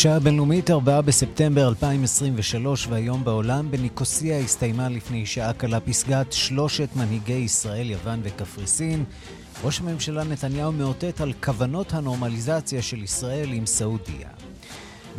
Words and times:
השעה 0.00 0.16
הבינלאומית 0.16 0.70
4 0.70 1.00
בספטמבר 1.00 1.68
2023 1.68 2.86
והיום 2.86 3.24
בעולם 3.24 3.70
בניקוסיה 3.70 4.38
הסתיימה 4.38 4.88
לפני 4.88 5.26
שעה 5.26 5.52
קלה 5.52 5.80
פסגת 5.80 6.32
שלושת 6.32 6.88
מנהיגי 6.96 7.32
ישראל, 7.32 7.90
יוון 7.90 8.20
וקפריסין. 8.22 9.04
ראש 9.64 9.80
הממשלה 9.80 10.24
נתניהו 10.24 10.72
מאותת 10.72 11.20
על 11.20 11.32
כוונות 11.32 11.92
הנורמליזציה 11.92 12.82
של 12.82 13.02
ישראל 13.02 13.52
עם 13.52 13.66
סעודיה. 13.66 14.28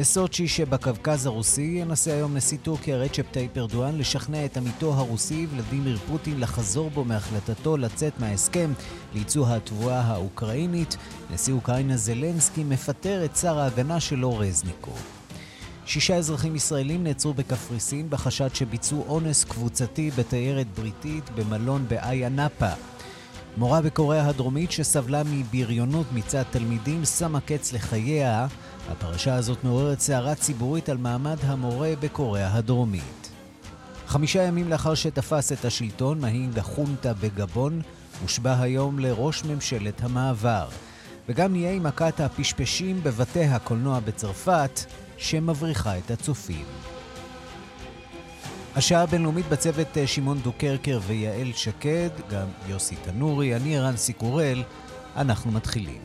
בסוצ'י 0.02 0.48
שבקווקז 0.48 1.26
הרוסי 1.26 1.78
ינסה 1.82 2.14
היום 2.14 2.38
נשיא 2.38 2.58
טורקיה 2.64 2.98
רג'פ 2.98 3.26
טייפ 3.32 3.58
ארדואן 3.58 3.98
לשכנע 3.98 4.46
את 4.46 4.58
עמיתו 4.58 4.94
הרוסי 4.94 5.48
ולדימיר 5.52 5.98
פוטין 5.98 6.40
לחזור 6.40 6.90
בו 6.90 7.04
מהחלטתו 7.04 7.78
לצאת 7.78 8.20
מההסכם 8.20 8.74
לייצוא 9.14 9.48
התבואה 9.48 10.02
האוקראינית. 10.02 10.98
נשיא 11.34 11.54
אוקראינה 11.54 11.98
זלנסקי 11.98 12.64
מפטר 12.64 13.26
את 13.26 13.36
שר 13.36 13.60
ההגנה 13.60 14.00
שלו 14.00 14.38
רזניקוב. 14.38 15.02
שישה 15.86 16.16
אזרחים 16.16 16.56
ישראלים 16.56 17.04
נעצרו 17.04 17.34
בקפריסין 17.34 18.10
בחשד 18.10 18.56
שביצעו 18.56 19.06
אונס 19.08 19.44
קבוצתי 19.44 20.12
בתיירת 20.12 20.68
בריטית 20.78 21.30
במלון 21.30 21.86
באיה 21.88 22.30
נאפה. 22.30 22.72
מורה 23.58 23.82
בקוריאה 23.82 24.28
הדרומית 24.28 24.72
שסבלה 24.72 25.22
מבריונות 25.26 26.06
מצד 26.14 26.44
תלמידים 26.52 27.06
שמה 27.06 27.40
קץ 27.40 27.74
לחייה. 27.74 28.48
הפרשה 28.92 29.36
הזאת 29.36 29.64
מעוררת 29.64 30.00
סערה 30.00 30.36
ציבורית 30.36 30.90
על 30.90 30.98
מעמד 30.98 31.38
המורה 31.44 31.94
בקוריאה 32.00 32.58
הדרומית. 32.58 33.30
חמישה 34.08 34.44
ימים 34.44 34.70
לאחר 34.70 34.96
שתפס 34.96 35.52
את 35.52 35.66
השלטון, 35.66 36.22
מנהיג 36.22 36.60
החונטה 36.60 37.14
בגבון 37.14 37.82
הושבע 38.22 38.62
היום 38.62 39.00
לראש 39.00 39.44
ממשלת 39.44 40.04
המעבר. 40.04 40.68
וגם 41.30 41.52
נהיה 41.52 41.72
עם 41.72 41.84
מכת 41.84 42.20
הפשפשים 42.20 43.04
בבתי 43.04 43.44
הקולנוע 43.44 44.00
בצרפת, 44.00 44.80
שמבריחה 45.18 45.98
את 45.98 46.12
הצופים. 46.12 46.66
השעה 48.76 49.02
הבינלאומית 49.04 49.46
בצוות 49.50 49.98
אה, 49.98 50.08
שמעון 50.08 50.40
דוקרקר 50.40 51.00
ויעל 51.08 51.52
שקד, 51.54 52.10
גם 52.30 52.48
יוסי 52.68 52.96
תנורי, 52.96 53.56
אני 53.56 53.78
ערן 53.78 53.98
סיקורל, 53.98 54.64
אנחנו 55.16 55.52
מתחילים. 55.52 56.00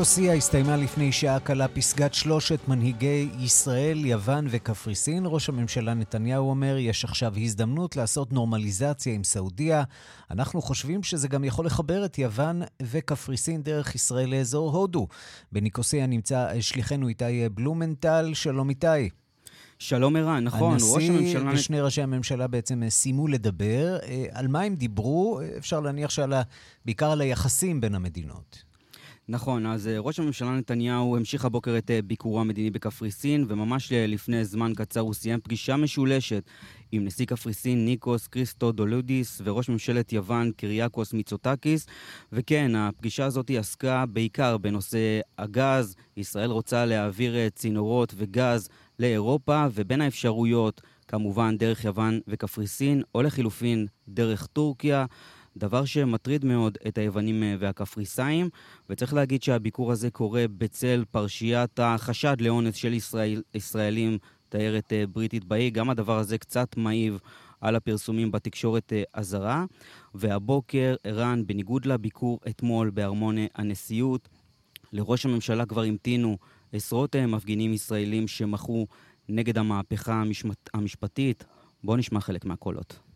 בניקוסיה 0.00 0.34
הסתיימה 0.34 0.76
לפני 0.76 1.12
שעה 1.12 1.40
קלה 1.40 1.68
פסגת 1.68 2.14
שלושת 2.14 2.68
מנהיגי 2.68 3.28
ישראל, 3.38 4.04
יוון 4.04 4.46
וקפריסין. 4.50 5.22
ראש 5.26 5.48
הממשלה 5.48 5.94
נתניהו 5.94 6.50
אומר, 6.50 6.76
יש 6.78 7.04
עכשיו 7.04 7.32
הזדמנות 7.36 7.96
לעשות 7.96 8.32
נורמליזציה 8.32 9.14
עם 9.14 9.24
סעודיה. 9.24 9.82
אנחנו 10.30 10.62
חושבים 10.62 11.02
שזה 11.02 11.28
גם 11.28 11.44
יכול 11.44 11.66
לחבר 11.66 12.04
את 12.04 12.18
יוון 12.18 12.62
וקפריסין 12.82 13.62
דרך 13.62 13.94
ישראל 13.94 14.30
לאזור 14.30 14.70
הודו. 14.70 15.08
בניקוסיה 15.52 16.06
נמצא 16.06 16.60
שליחנו 16.60 17.08
איתי 17.08 17.48
בלומנטל. 17.48 18.30
שלום 18.34 18.70
איתי. 18.70 19.10
שלום 19.78 20.16
ערן, 20.16 20.44
נכון, 20.44 20.74
ראש 20.74 21.08
הממשלה... 21.08 21.40
הנשיא 21.40 21.60
ושני 21.60 21.80
ראשי 21.80 22.02
הממשלה 22.02 22.46
בעצם 22.46 22.82
סיימו 22.88 23.28
לדבר. 23.28 23.98
אה, 24.02 24.24
על 24.32 24.48
מה 24.48 24.60
הם 24.60 24.74
דיברו? 24.74 25.40
אפשר 25.58 25.80
להניח 25.80 26.10
שעל 26.10 26.32
ה... 26.32 26.42
בעיקר 26.84 27.10
על 27.10 27.20
היחסים 27.20 27.80
בין 27.80 27.94
המדינות. 27.94 28.69
נכון, 29.32 29.66
אז 29.66 29.88
אה, 29.88 29.98
ראש 29.98 30.20
הממשלה 30.20 30.50
נתניהו 30.50 31.16
המשיך 31.16 31.44
הבוקר 31.44 31.78
את 31.78 31.90
אה, 31.90 32.02
ביקורו 32.02 32.40
המדיני 32.40 32.70
בקפריסין, 32.70 33.44
וממש 33.48 33.92
אה, 33.92 34.06
לפני 34.06 34.44
זמן 34.44 34.72
קצר 34.76 35.00
הוא 35.00 35.14
סיים 35.14 35.40
פגישה 35.40 35.76
משולשת 35.76 36.42
עם 36.92 37.04
נשיא 37.04 37.26
קפריסין 37.26 37.84
ניקוס 37.84 38.26
כריסטודולידיס 38.26 39.40
וראש 39.44 39.68
ממשלת 39.68 40.12
יוון 40.12 40.50
קריאקוס 40.56 41.12
מיצוטקיס. 41.12 41.86
וכן, 42.32 42.74
הפגישה 42.74 43.24
הזאת 43.24 43.50
עסקה 43.58 44.06
בעיקר 44.06 44.58
בנושא 44.58 45.20
הגז. 45.38 45.96
ישראל 46.16 46.50
רוצה 46.50 46.84
להעביר 46.84 47.48
צינורות 47.48 48.14
וגז 48.16 48.68
לאירופה, 48.98 49.66
ובין 49.74 50.00
האפשרויות, 50.00 50.80
כמובן 51.08 51.56
דרך 51.58 51.84
יוון 51.84 52.20
וקפריסין, 52.28 53.02
או 53.14 53.22
לחילופין 53.22 53.86
דרך 54.08 54.46
טורקיה. 54.46 55.06
דבר 55.60 55.84
שמטריד 55.84 56.44
מאוד 56.44 56.78
את 56.88 56.98
היוונים 56.98 57.42
אה, 57.42 57.56
והקפריסאים, 57.58 58.48
וצריך 58.90 59.14
להגיד 59.14 59.42
שהביקור 59.42 59.92
הזה 59.92 60.10
קורה 60.10 60.44
בצל 60.58 61.04
פרשיית 61.10 61.78
החשד 61.78 62.36
לאונס 62.40 62.74
של 62.74 62.92
ישראל, 62.92 63.42
ישראלים, 63.54 64.18
תיירת 64.48 64.92
אה, 64.92 65.04
בריטית 65.06 65.44
באי. 65.44 65.70
גם 65.70 65.90
הדבר 65.90 66.18
הזה 66.18 66.38
קצת 66.38 66.76
מעיב 66.76 67.18
על 67.60 67.76
הפרסומים 67.76 68.32
בתקשורת 68.32 68.92
אה, 68.92 69.02
הזרה. 69.14 69.64
והבוקר, 70.14 70.94
ערן, 71.04 71.46
בניגוד 71.46 71.86
לביקור 71.86 72.40
אתמול 72.48 72.90
בארמון 72.90 73.36
הנשיאות, 73.54 74.28
לראש 74.92 75.26
הממשלה 75.26 75.66
כבר 75.66 75.82
המתינו 75.82 76.36
עשרות 76.72 77.16
מפגינים 77.16 77.72
ישראלים 77.72 78.28
שמחו 78.28 78.86
נגד 79.28 79.58
המהפכה 79.58 80.14
המשפט, 80.14 80.70
המשפטית. 80.74 81.44
בואו 81.84 81.96
נשמע 81.96 82.20
חלק 82.20 82.44
מהקולות. 82.44 83.09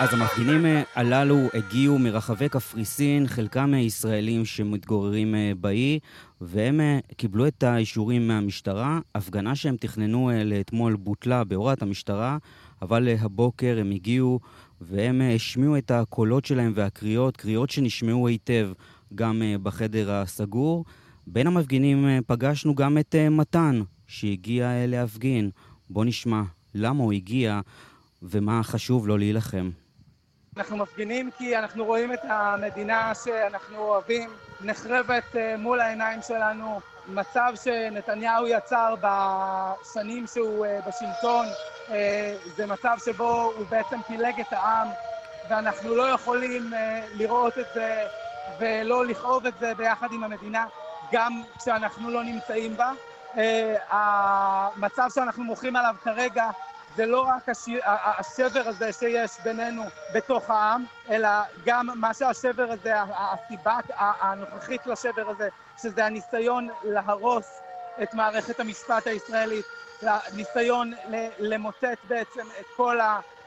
אז 0.00 0.14
המפגינים 0.14 0.66
אה, 0.66 0.82
הללו 0.94 1.48
הגיעו 1.54 1.98
מרחבי 1.98 2.48
קפריסין, 2.48 3.26
חלקם 3.26 3.74
אה, 3.74 3.78
ישראלים 3.78 4.44
שמתגוררים 4.44 5.34
אה, 5.34 5.52
באי, 5.60 5.98
והם 6.40 6.80
קיבלו 7.16 7.46
את 7.46 7.62
האישורים 7.62 8.28
מהמשטרה. 8.28 9.00
הפגנה 9.14 9.54
שהם 9.54 9.76
תכננו 9.76 10.30
לאתמול 10.44 10.96
בוטלה 10.96 11.44
בהוראת 11.44 11.82
המשטרה, 11.82 12.38
אבל 12.82 13.08
הבוקר 13.20 13.76
הם 13.80 13.90
הגיעו 13.90 14.40
והם 14.80 15.20
השמיעו 15.34 15.76
את 15.78 15.90
הקולות 15.90 16.44
שלהם 16.44 16.72
והקריאות, 16.74 17.36
קריאות 17.36 17.70
שנשמעו 17.70 18.28
היטב 18.28 18.70
גם 19.14 19.42
בחדר 19.62 20.12
הסגור. 20.12 20.84
בין 21.26 21.46
המפגינים 21.46 22.06
פגשנו 22.26 22.74
גם 22.74 22.98
את 22.98 23.14
מתן, 23.30 23.80
שהגיע 24.06 24.86
להפגין. 24.86 25.50
בוא 25.90 26.04
נשמע 26.04 26.42
למה 26.74 27.02
הוא 27.02 27.12
הגיע 27.12 27.60
ומה 28.22 28.62
חשוב 28.62 29.08
לו 29.08 29.16
להילחם. 29.16 29.70
אנחנו 30.58 30.76
מפגינים 30.76 31.30
כי 31.30 31.56
אנחנו 31.58 31.84
רואים 31.84 32.12
את 32.12 32.24
המדינה 32.28 33.14
שאנחנו 33.14 33.78
אוהבים 33.78 34.30
נחרבת 34.60 35.36
אה, 35.36 35.56
מול 35.56 35.80
העיניים 35.80 36.22
שלנו. 36.22 36.80
מצב 37.08 37.52
שנתניהו 37.54 38.46
יצר 38.46 38.94
בשנים 39.00 40.26
שהוא 40.26 40.66
אה, 40.66 40.78
בשלטון 40.86 41.46
אה, 41.90 42.34
זה 42.56 42.66
מצב 42.66 42.96
שבו 43.04 43.52
הוא 43.56 43.66
בעצם 43.70 44.02
פילג 44.02 44.40
את 44.40 44.52
העם 44.52 44.88
ואנחנו 45.48 45.94
לא 45.94 46.02
יכולים 46.02 46.72
לראות 47.14 47.58
את 47.58 47.66
זה 47.74 48.06
ולא 48.58 49.06
לכאוב 49.06 49.46
את 49.46 49.58
זה 49.60 49.74
ביחד 49.74 50.12
עם 50.12 50.24
המדינה 50.24 50.66
גם 51.12 51.42
כשאנחנו 51.58 52.10
לא 52.10 52.24
נמצאים 52.24 52.76
בה. 52.76 52.92
המצב 53.90 55.08
שאנחנו 55.14 55.44
מוחים 55.44 55.76
עליו 55.76 55.94
כרגע 56.04 56.50
זה 56.98 57.06
לא 57.06 57.20
רק 57.20 57.48
השבר 58.18 58.62
הזה 58.68 58.92
שיש 58.92 59.40
בינינו 59.40 59.82
בתוך 60.10 60.50
העם, 60.50 60.84
אלא 61.10 61.28
גם 61.62 61.86
מה 61.96 62.14
שהשבר 62.14 62.66
הזה, 62.72 62.92
הסיבה 63.02 63.78
הנוכחית 63.96 64.86
לשבר 64.86 65.30
הזה, 65.30 65.48
שזה 65.76 66.06
הניסיון 66.06 66.68
להרוס 66.82 67.62
את 68.02 68.14
מערכת 68.14 68.60
המשפט 68.60 69.06
הישראלית, 69.06 69.66
הניסיון 70.02 70.90
למוטט 71.38 71.98
בעצם 72.04 72.48
את 72.60 72.66
כל 72.72 72.98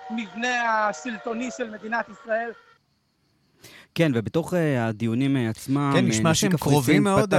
המבנה 0.10 0.88
השלטוני 0.88 1.52
של 1.52 1.70
מדינת 1.70 2.10
ישראל. 2.10 2.52
כן, 3.96 4.12
ובתוך 4.16 4.54
uh, 4.54 4.58
הדיונים 4.80 5.36
uh, 5.36 5.40
עצמם... 5.50 5.92
כן, 5.96 6.06
נשמע 6.06 6.34
שהם 6.34 6.58
קרובים 6.58 7.04
מאוד. 7.04 7.34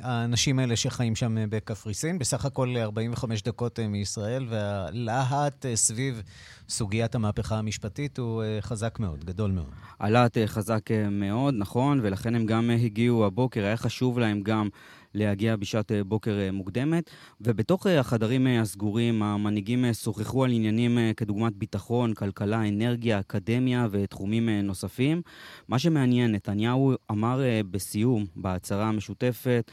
האנשים 0.00 0.58
האלה 0.58 0.76
שחיים 0.76 1.16
שם 1.16 1.36
בקפריסין. 1.50 2.18
בסך 2.18 2.44
הכל 2.44 2.74
45 2.76 3.42
דקות 3.42 3.78
מישראל, 3.80 4.46
והלהט 4.48 5.66
סביב 5.74 6.22
סוגיית 6.68 7.14
המהפכה 7.14 7.58
המשפטית 7.58 8.18
הוא 8.18 8.42
חזק 8.60 8.98
מאוד, 9.00 9.24
גדול 9.24 9.50
מאוד. 9.50 9.70
הלהט 10.00 10.38
חזק 10.46 10.90
מאוד, 11.10 11.54
נכון, 11.58 12.00
ולכן 12.02 12.34
הם 12.34 12.46
גם 12.46 12.70
הגיעו 12.70 13.26
הבוקר, 13.26 13.64
היה 13.64 13.76
חשוב 13.76 14.18
להם 14.18 14.40
גם 14.40 14.68
להגיע 15.18 15.56
בשעת 15.56 15.92
אה, 15.92 16.04
בוקר 16.04 16.38
אה, 16.38 16.50
מוקדמת. 16.52 17.10
ובתוך 17.40 17.86
אה, 17.86 18.00
החדרים 18.00 18.46
הסגורים, 18.46 19.22
המנהיגים 19.22 19.84
שוחחו 19.92 20.44
על 20.44 20.52
עניינים 20.52 20.98
כדוגמת 21.16 21.56
ביטחון, 21.56 22.14
כלכלה, 22.14 22.68
אנרגיה, 22.68 23.20
אקדמיה 23.20 23.86
ותחומים 23.90 24.48
נוספים. 24.48 25.22
מה 25.68 25.78
שמעניין, 25.78 26.32
נתניהו 26.32 26.92
אמר 27.10 27.40
בסיום, 27.70 28.26
בהצהרה 28.36 28.88
המשותפת, 28.88 29.70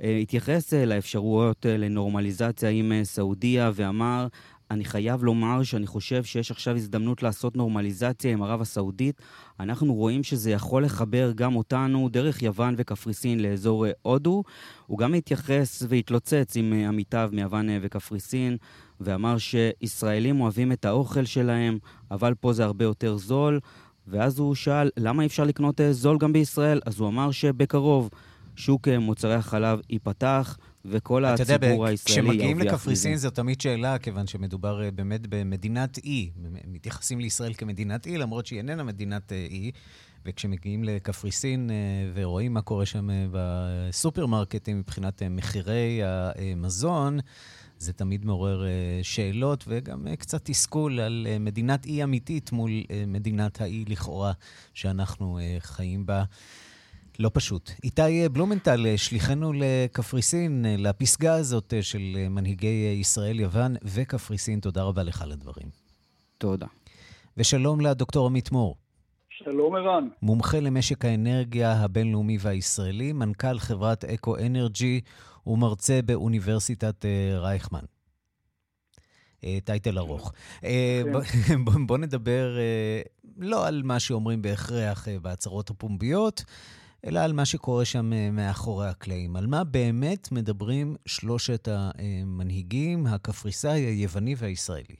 התייחס 0.00 0.72
לאפשרויות 0.72 1.66
לנורמליזציה 1.68 2.68
עם 2.68 2.92
סעודיה 3.02 3.70
ואמר, 3.74 4.26
אני 4.74 4.84
חייב 4.84 5.24
לומר 5.24 5.62
שאני 5.62 5.86
חושב 5.86 6.24
שיש 6.24 6.50
עכשיו 6.50 6.76
הזדמנות 6.76 7.22
לעשות 7.22 7.56
נורמליזציה 7.56 8.32
עם 8.32 8.42
ערב 8.42 8.60
הסעודית. 8.60 9.22
אנחנו 9.60 9.94
רואים 9.94 10.22
שזה 10.22 10.50
יכול 10.50 10.84
לחבר 10.84 11.32
גם 11.34 11.56
אותנו 11.56 12.08
דרך 12.08 12.42
יוון 12.42 12.74
וקפריסין 12.78 13.40
לאזור 13.40 13.86
אה, 13.86 13.90
הודו. 14.02 14.42
הוא 14.86 14.98
גם 14.98 15.14
התייחס 15.14 15.82
והתלוצץ 15.88 16.56
עם 16.56 16.72
אה, 16.72 16.88
עמיתיו 16.88 17.30
מיוון 17.32 17.70
אה, 17.70 17.78
וקפריסין, 17.82 18.56
ואמר 19.00 19.36
שישראלים 19.38 20.40
אוהבים 20.40 20.72
את 20.72 20.84
האוכל 20.84 21.24
שלהם, 21.24 21.78
אבל 22.10 22.34
פה 22.40 22.52
זה 22.52 22.64
הרבה 22.64 22.84
יותר 22.84 23.16
זול. 23.16 23.60
ואז 24.08 24.38
הוא 24.38 24.54
שאל, 24.54 24.90
למה 24.96 25.22
אי 25.22 25.26
אפשר 25.26 25.44
לקנות 25.44 25.80
זול 25.90 26.18
גם 26.18 26.32
בישראל? 26.32 26.80
אז 26.86 27.00
הוא 27.00 27.08
אמר 27.08 27.30
שבקרוב 27.30 28.10
שוק 28.56 28.88
מוצרי 28.88 29.34
החלב 29.34 29.80
ייפתח, 29.90 30.56
וכל 30.84 31.24
הציבור 31.24 31.68
יודע, 31.68 31.90
הישראלי. 31.90 31.96
כשמגיעים 31.96 32.58
לקפריסין 32.58 33.16
זו 33.16 33.30
תמיד 33.30 33.60
שאלה, 33.60 33.98
כיוון 33.98 34.26
שמדובר 34.26 34.84
אה, 34.84 34.90
באמת 34.90 35.26
במדינת 35.28 35.98
אי. 35.98 36.30
מתייחסים 36.66 37.20
לישראל 37.20 37.54
כמדינת 37.54 38.06
אי, 38.06 38.18
למרות 38.18 38.46
שהיא 38.46 38.58
איננה 38.58 38.82
מדינת 38.82 39.32
אה, 39.32 39.46
אי. 39.50 39.70
וכשמגיעים 40.26 40.84
לקפריסין 40.84 41.70
אה, 41.70 41.74
ורואים 42.14 42.54
מה 42.54 42.62
קורה 42.62 42.86
שם 42.86 43.08
בסופרמרקטים 43.30 44.78
מבחינת 44.78 45.22
מחירי 45.22 46.00
המזון, 46.04 47.18
זה 47.78 47.92
תמיד 47.92 48.24
מעורר 48.24 48.64
שאלות 49.02 49.64
וגם 49.68 50.06
קצת 50.18 50.44
תסכול 50.44 51.00
על 51.00 51.26
מדינת 51.40 51.86
אי 51.86 52.04
אמיתית 52.04 52.52
מול 52.52 52.70
מדינת 53.06 53.60
האי 53.60 53.84
לכאורה 53.88 54.32
שאנחנו 54.74 55.38
חיים 55.58 56.06
בה. 56.06 56.24
לא 57.18 57.30
פשוט. 57.32 57.70
איתי 57.84 58.28
בלומנטל, 58.28 58.96
שליחנו 58.96 59.52
לקפריסין, 59.52 60.66
לפסגה 60.78 61.34
הזאת 61.34 61.74
של 61.80 62.26
מנהיגי 62.30 62.96
ישראל-יוון 63.00 63.76
וקפריסין, 63.84 64.60
תודה 64.60 64.82
רבה 64.82 65.02
לך 65.02 65.22
על 65.22 65.32
הדברים. 65.32 65.68
תודה. 66.38 66.66
ושלום 67.36 67.80
לדוקטור 67.80 68.26
עמית 68.26 68.52
מור. 68.52 68.76
שלום 69.28 69.74
ערן. 69.74 70.08
מומחה 70.22 70.60
למשק 70.60 71.04
האנרגיה 71.04 71.72
הבינלאומי 71.72 72.36
והישראלי, 72.40 73.12
מנכ"ל 73.12 73.58
חברת 73.58 74.04
אקו 74.04 74.36
אנרג'י 74.36 75.00
ומרצה 75.46 76.00
באוניברסיטת 76.02 77.04
אה, 77.04 77.38
רייכמן. 77.38 77.84
אה, 79.44 79.58
טייטל 79.64 79.98
ארוך. 79.98 80.32
אה, 80.64 81.02
כן. 81.48 81.64
בוא 81.86 81.98
נדבר 81.98 82.56
לא 83.36 83.66
על 83.66 83.82
מה 83.84 84.00
שאומרים 84.00 84.42
בהכרח 84.42 85.08
בהצהרות 85.22 85.70
הפומביות, 85.70 86.44
אלא 87.06 87.20
על 87.24 87.32
מה 87.32 87.44
שקורה 87.44 87.84
שם 87.84 88.12
אה, 88.12 88.28
מאחורי 88.32 88.86
הקלעים. 88.86 89.36
על 89.36 89.46
מה 89.46 89.64
באמת 89.64 90.32
מדברים 90.32 90.94
שלושת 91.06 91.68
המנהיגים, 91.68 92.98
הקפריסאי, 93.06 93.80
היווני 93.80 94.34
והישראלי? 94.38 94.96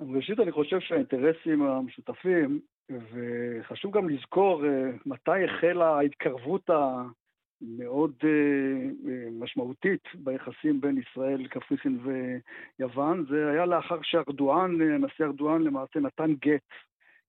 ראשית, 0.00 0.40
אני 0.40 0.52
חושב 0.52 0.80
שהאינטרסים 0.80 1.62
המשותפים, 1.62 2.60
וחשוב 2.90 3.96
גם 3.96 4.08
לזכור 4.08 4.64
אה, 4.66 4.90
מתי 5.06 5.44
החלה 5.44 5.86
ההתקרבות 5.86 6.70
המאוד 6.70 8.12
אה, 8.24 9.30
משמעותית 9.32 10.02
ביחסים 10.14 10.80
בין 10.80 10.98
ישראל, 10.98 11.46
קפריסין 11.46 11.98
ויוון, 12.04 13.24
זה 13.30 13.50
היה 13.50 13.66
לאחר 13.66 13.98
שארדואן, 14.02 14.80
הנשיא 14.80 15.24
ארדואן 15.24 15.62
למעשה 15.62 16.00
נתן 16.00 16.34
גט 16.34 16.68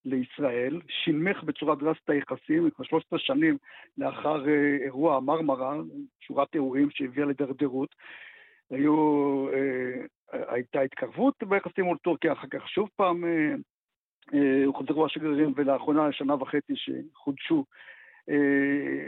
לישראל, 0.05 0.81
שינמך 0.87 1.43
בצורה 1.43 1.75
דרסטית 1.75 2.09
היחסים, 2.09 2.69
כבר 2.69 2.85
13 2.85 3.19
שנים 3.19 3.57
לאחר 3.97 4.49
אה, 4.49 4.77
אירוע 4.83 5.17
המרמרה, 5.17 5.75
שורת 6.19 6.55
אירועים 6.55 6.89
שהביאה 6.91 7.25
לדרדרות. 7.25 7.95
היו, 8.69 9.47
אה, 9.53 10.05
הייתה 10.53 10.81
התקרבות 10.81 11.43
ביחסים 11.43 11.85
מול 11.85 11.97
טורקיה, 11.97 12.33
אחר 12.33 12.47
כך 12.51 12.69
שוב 12.69 12.89
פעם 12.95 13.25
אה, 13.25 14.65
הוחזרו 14.65 15.05
השגרירים, 15.05 15.53
ולאחרונה, 15.55 16.11
שנה 16.11 16.35
וחצי 16.35 16.73
שחודשו 16.75 17.57
אה, 17.57 17.63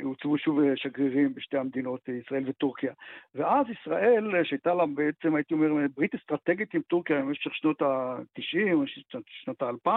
הוצבו 0.04 0.38
שוב 0.38 0.60
אה, 0.60 0.76
שגרירים 0.76 1.34
בשתי 1.34 1.58
המדינות, 1.58 2.10
אה, 2.10 2.14
ישראל 2.14 2.44
וטורקיה. 2.50 2.94
ואז 3.36 3.66
ישראל, 3.70 4.44
שהייתה 4.44 4.74
לה 4.74 4.86
בעצם, 4.86 5.36
הייתי 5.36 5.54
אומר, 5.54 5.88
ברית 5.96 6.16
אסטרטגית 6.16 6.74
עם 6.74 6.82
טורקיה 6.82 7.22
במשך 7.22 7.56
שנות 7.56 7.82
ה-90, 7.82 8.86
שנות 9.28 9.62
ה-2000, 9.62 9.90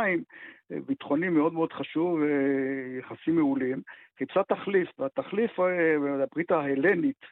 ביטחוני 0.86 1.28
מאוד 1.28 1.52
מאוד 1.52 1.72
חשוב, 1.72 2.20
יחסים 2.98 3.36
מעולים, 3.36 3.82
חיפשה 4.18 4.42
תחליף, 4.42 4.88
והתחליף, 4.98 5.50
הברית 6.22 6.50
ההלנית, 6.50 7.26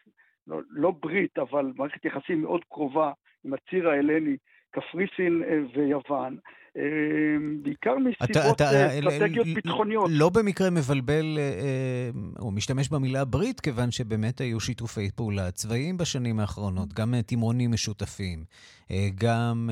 לא, 0.47 0.61
לא 0.71 0.91
ברית, 0.91 1.39
אבל 1.39 1.73
מערכת 1.77 2.05
יחסים 2.05 2.43
מאוד 2.43 2.65
קרובה 2.65 3.13
עם 3.45 3.55
הציר 3.55 3.89
ההלני, 3.89 4.37
קפריסין 4.77 5.43
ויוון, 5.75 6.37
אמ, 6.77 7.63
בעיקר 7.63 7.95
מסיבות 7.99 8.61
אה, 8.61 8.99
אסטרטגיות 8.99 9.47
ביטחוניות. 9.55 10.11
לא 10.13 10.29
במקרה 10.29 10.71
מבלבל, 10.71 11.39
אה, 11.39 12.11
או 12.39 12.51
משתמש 12.51 12.89
במילה 12.89 13.25
ברית, 13.25 13.61
כיוון 13.61 13.91
שבאמת 13.91 14.41
היו 14.41 14.61
שיתופי 14.61 15.11
פעולה 15.11 15.51
צבאיים 15.51 15.97
בשנים 15.97 16.41
האחרונות, 16.41 16.93
גם 16.93 17.15
תמרונים 17.27 17.73
משותפים, 17.73 18.45
אה, 18.91 19.09
גם 19.15 19.71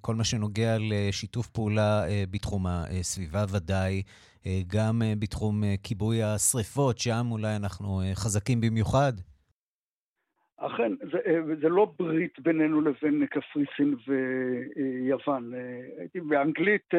כל 0.00 0.14
מה 0.14 0.24
שנוגע 0.24 0.76
לשיתוף 0.80 1.46
פעולה 1.46 2.02
בתחום 2.30 2.66
הסביבה 2.66 3.44
ודאי. 3.52 4.02
גם 4.66 5.02
בתחום 5.18 5.62
כיבוי 5.82 6.22
השריפות, 6.22 6.98
שם 6.98 7.26
אולי 7.30 7.56
אנחנו 7.56 8.02
חזקים 8.14 8.60
במיוחד. 8.60 9.12
אכן, 10.58 10.92
זה, 11.12 11.18
אה, 11.26 11.40
זה 11.60 11.68
לא 11.68 11.92
ברית 11.98 12.40
בינינו 12.40 12.80
לבין 12.80 13.26
קפריסין 13.26 13.94
ויוון. 14.06 15.54
אה, 15.54 15.60
הייתי 15.98 16.20
באנגלית, 16.20 16.94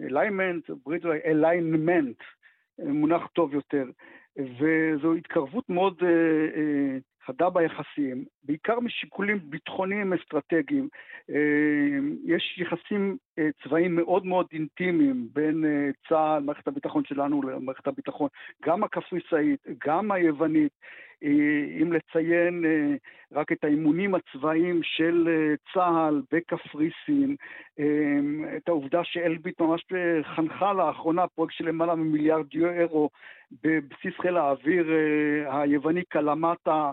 alignment, 0.00 0.70
ברית 0.84 1.02
alignment, 1.06 2.16
מונח 2.78 3.26
טוב 3.26 3.54
יותר. 3.54 3.84
וזו 4.36 5.14
התקרבות 5.14 5.68
מאוד 5.68 6.02
חדה 7.26 7.50
ביחסים, 7.50 8.24
בעיקר 8.42 8.80
משיקולים 8.80 9.38
ביטחוניים 9.50 10.12
אסטרטגיים. 10.12 10.88
יש 12.24 12.58
יחסים 12.58 13.16
צבאיים 13.62 13.96
מאוד 13.96 14.26
מאוד 14.26 14.46
אינטימיים 14.52 15.28
בין 15.32 15.64
צה"ל, 16.08 16.42
מערכת 16.42 16.68
הביטחון 16.68 17.04
שלנו 17.04 17.42
למערכת 17.42 17.86
הביטחון, 17.86 18.28
גם 18.64 18.84
הקפריסאית, 18.84 19.60
גם 19.86 20.12
היוונית. 20.12 20.72
אה, 21.22 21.82
אם 21.82 21.92
לציין 21.92 22.64
אה, 22.64 22.94
רק 23.32 23.52
את 23.52 23.64
האימונים 23.64 24.14
הצבאיים 24.14 24.80
של 24.82 25.28
אה, 25.28 25.54
צה"ל 25.74 26.22
בקפריסין, 26.32 27.36
את 28.56 28.68
העובדה 28.68 29.00
שאלביט 29.04 29.60
ממש 29.60 29.84
חנכה 30.36 30.72
לאחרונה 30.72 31.26
פרויקט 31.26 31.54
של 31.54 31.68
למעלה 31.68 31.94
ממיליארד 31.94 32.54
יורו 32.54 33.10
בבסיס 33.62 34.12
חיל 34.22 34.36
האוויר 34.36 34.86
היווני 35.46 36.04
קלמטה, 36.08 36.92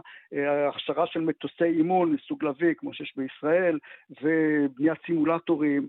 הכשרה 0.69 1.07
של 1.07 1.19
מטוסי 1.19 1.63
אימון 1.63 2.11
מסוג 2.11 2.43
לוי, 2.43 2.73
כמו 2.77 2.93
שיש 2.93 3.13
בישראל, 3.17 3.79
ובניית 4.21 4.97
סימולטורים, 5.05 5.87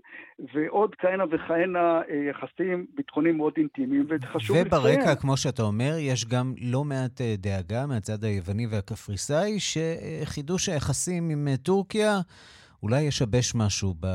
ועוד 0.53 0.95
כהנה 0.95 1.23
וכהנה 1.31 2.01
יחסים 2.29 2.85
ביטחוניים 2.95 3.37
מאוד 3.37 3.53
אינטימיים, 3.57 4.05
וחשוב 4.09 4.57
לציין... 4.57 4.67
וברקע, 4.67 5.15
כמו 5.15 5.37
שאתה 5.37 5.63
אומר, 5.63 5.91
יש 5.99 6.25
גם 6.25 6.53
לא 6.61 6.83
מעט 6.83 7.21
דאגה 7.21 7.85
מהצד 7.85 8.24
היווני 8.25 8.67
והקפריסאי, 8.67 9.57
שחידוש 9.59 10.69
היחסים 10.69 11.29
עם 11.29 11.47
טורקיה 11.63 12.19
אולי 12.83 13.01
ישבש 13.01 13.55
משהו 13.55 13.93
ב... 13.99 14.07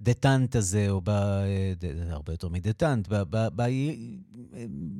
דטנט 0.00 0.56
הזה, 0.56 0.86
או 0.90 1.00
ב... 1.00 1.10
הרבה 2.10 2.32
יותר 2.32 2.48
מדטנט, 2.48 3.08
ב, 3.08 3.14
ב, 3.30 3.36
ב, 3.56 3.62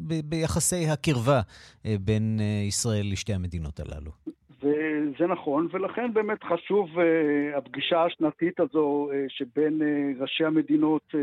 ב, 0.06 0.14
ביחסי 0.24 0.88
הקרבה 0.88 1.40
בין 1.84 2.40
ישראל 2.68 3.12
לשתי 3.12 3.34
המדינות 3.34 3.80
הללו. 3.80 4.10
וזה 4.62 5.26
נכון, 5.26 5.68
ולכן 5.72 6.12
באמת 6.12 6.44
חשוב 6.44 6.88
uh, 6.98 7.58
הפגישה 7.58 8.04
השנתית 8.04 8.60
הזו 8.60 9.08
uh, 9.10 9.14
שבין 9.28 9.82
uh, 9.82 10.22
ראשי 10.22 10.44
המדינות 10.44 11.02
uh, 11.12 11.16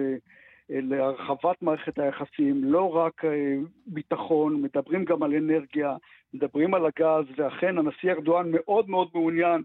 להרחבת 0.70 1.62
מערכת 1.62 2.00
היחסים, 2.00 2.64
לא 2.64 2.96
רק 2.96 3.26
uh, 3.26 3.28
ביטחון, 3.88 4.62
מדברים 4.62 5.06
גם 5.06 5.24
על 5.24 5.34
אנרגיה, 5.36 5.96
מדברים 6.34 6.74
על 6.74 6.86
הגז, 6.86 7.26
ואכן 7.38 7.78
הנשיא 7.78 8.12
ארדואן 8.12 8.52
מאוד 8.52 8.90
מאוד 8.90 9.10
מעוניין 9.14 9.64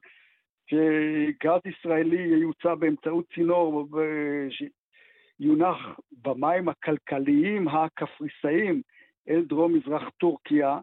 שגז 0.67 1.61
ישראלי 1.67 2.23
ייוצא 2.23 2.75
באמצעות 2.75 3.25
צינור 3.35 3.89
שיונח 5.41 5.77
במים 6.23 6.69
הכלכליים 6.69 7.69
הקפריסאיים 7.69 8.83
אל 9.29 9.45
דרום-מזרח 9.45 10.11
טורקיה, 10.19 10.79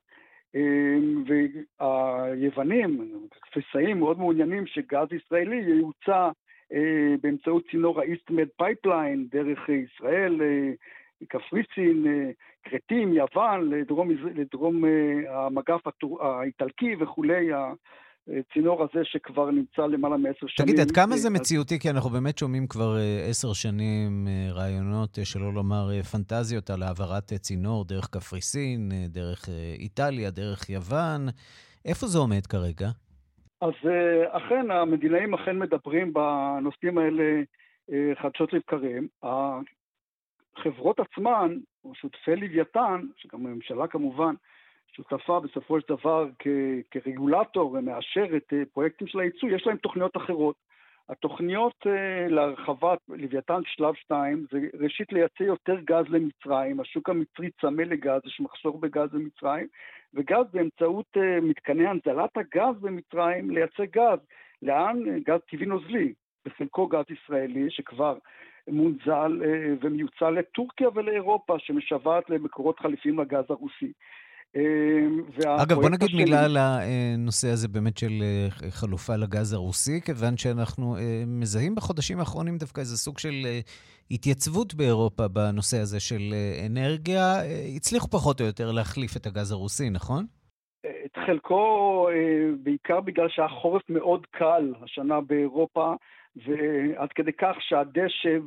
והיוונים, 1.79 3.19
הקפריסאים, 3.37 3.99
מאוד 3.99 4.17
מעוניינים 4.17 4.67
שגז 4.67 5.07
ישראלי 5.11 5.55
ייוצא 5.55 6.11
אה, 6.11 6.31
באמצעות 7.21 7.63
צינור 7.71 8.01
ה 8.01 8.07
EastMed 8.07 8.47
pipeline 8.57 9.27
דרך 9.31 9.59
ישראל, 9.69 10.41
אה, 10.41 10.71
קפריסין, 11.27 12.05
אה, 12.07 12.31
כרתים, 12.63 13.13
יוון, 13.13 13.69
לדרום, 13.69 14.09
לדרום 14.35 14.83
המגף 15.29 15.81
האיטלקי 16.21 16.95
וכולי, 16.99 17.49
הצינור 18.27 18.83
הזה 18.83 18.99
שכבר 19.03 19.51
נמצא 19.51 19.81
למעלה 19.81 20.17
מעשר 20.17 20.47
שנים. 20.47 20.67
תגיד, 20.67 20.79
עד 20.79 20.91
כמה 20.91 21.17
זה 21.17 21.29
מציאותי? 21.29 21.79
כי 21.79 21.89
אנחנו 21.89 22.09
באמת 22.09 22.37
שומעים 22.37 22.67
כבר 22.67 22.95
עשר 23.29 23.53
שנים 23.53 24.27
רעיונות, 24.51 25.17
שלא 25.23 25.53
לומר 25.53 26.03
פנטזיות, 26.11 26.69
על 26.69 26.83
העברת 26.83 27.33
צינור 27.33 27.85
דרך 27.85 28.07
קפריסין, 28.07 28.91
דרך 29.07 29.49
איטליה, 29.79 30.31
דרך 30.31 30.69
יוון. 30.69 31.27
איפה 31.85 32.07
זה 32.07 32.17
עומד 32.17 32.47
כרגע? 32.47 32.89
אז 33.61 33.73
אכן, 34.29 34.71
המדינאים 34.71 35.33
אכן 35.33 35.59
מדברים 35.59 36.13
בנושאים 36.13 36.97
האלה 36.97 37.41
חדשות 38.21 38.53
לבקרים. 38.53 39.07
החברות 39.23 40.99
עצמן, 40.99 41.57
או 41.83 41.95
שותפי 41.95 42.35
לוויתן, 42.35 43.01
שגם 43.17 43.45
הממשלה 43.45 43.87
כמובן, 43.87 44.35
שותפה 44.91 45.39
בסופו 45.39 45.81
של 45.81 45.87
דבר 45.93 46.27
כרגולטור 46.91 47.71
ומאשרת 47.71 48.53
אה, 48.53 48.63
פרויקטים 48.73 49.07
של 49.07 49.19
הייצוא, 49.19 49.49
יש 49.49 49.67
להם 49.67 49.77
תוכניות 49.77 50.17
אחרות. 50.17 50.55
התוכניות 51.09 51.85
uh, 51.85 52.31
להרחבת 52.31 52.99
לוויתן 53.07 53.61
שלב 53.65 53.95
2 53.95 54.45
זה 54.51 54.59
ראשית 54.79 55.11
לייצא 55.13 55.43
יותר 55.43 55.79
גז 55.79 56.05
למצרים, 56.09 56.79
השוק 56.79 57.09
המצרי 57.09 57.49
צמא 57.61 57.81
לגז, 57.81 58.21
יש 58.25 58.39
מחסור 58.39 58.79
בגז 58.79 59.09
במצרים, 59.11 59.67
וגז 60.13 60.45
באמצעות 60.53 61.05
uh, 61.17 61.41
מתקני 61.41 61.87
הנזלת 61.87 62.37
הגז 62.37 62.81
במצרים 62.81 63.51
לייצא 63.51 63.85
גז. 63.85 64.19
לאן? 64.61 65.19
גז 65.19 65.39
טבעי 65.51 65.65
נוזלי, 65.65 66.13
בחלקו 66.45 66.87
גז 66.87 67.05
ישראלי 67.09 67.65
שכבר 67.69 68.17
מונזל 68.67 69.41
uh, 69.41 69.85
ומיוצא 69.85 70.29
לטורקיה 70.29 70.89
ולאירופה 70.95 71.59
שמשוועת 71.59 72.29
למקורות 72.29 72.79
חליפים 72.79 73.19
לגז 73.19 73.45
הרוסי. 73.49 73.91
אמ, 74.55 75.21
אגב, 75.63 75.75
בוא 75.75 75.89
נגיד 75.89 76.03
השני... 76.03 76.23
מילה 76.23 76.45
על 76.45 76.57
הנושא 76.57 77.47
הזה 77.47 77.67
באמת 77.67 77.97
של 77.97 78.11
אה, 78.21 78.71
חלופה 78.71 79.15
לגז 79.15 79.53
הרוסי, 79.53 80.01
כיוון 80.05 80.37
שאנחנו 80.37 80.95
אה, 80.97 81.23
מזהים 81.27 81.75
בחודשים 81.75 82.19
האחרונים 82.19 82.57
דווקא 82.57 82.79
איזה 82.79 82.97
סוג 82.97 83.19
של 83.19 83.41
אה, 83.45 83.59
התייצבות 84.11 84.73
באירופה 84.73 85.27
בנושא 85.27 85.77
הזה 85.77 85.99
של 85.99 86.33
אנרגיה. 86.69 87.35
הצליחו 87.75 88.07
פחות 88.07 88.41
או 88.41 88.45
יותר 88.45 88.71
להחליף 88.71 89.17
את 89.17 89.25
הגז 89.25 89.51
הרוסי, 89.51 89.89
נכון? 89.89 90.25
את 91.05 91.17
חלקו, 91.25 92.07
בעיקר 92.63 92.99
בגלל 93.01 93.29
שהחורף 93.29 93.81
מאוד 93.89 94.25
קל 94.31 94.73
השנה 94.83 95.21
באירופה, 95.21 95.93
ועד 96.35 97.09
כדי 97.15 97.31
כך 97.33 97.55
שהדשא 97.59 98.37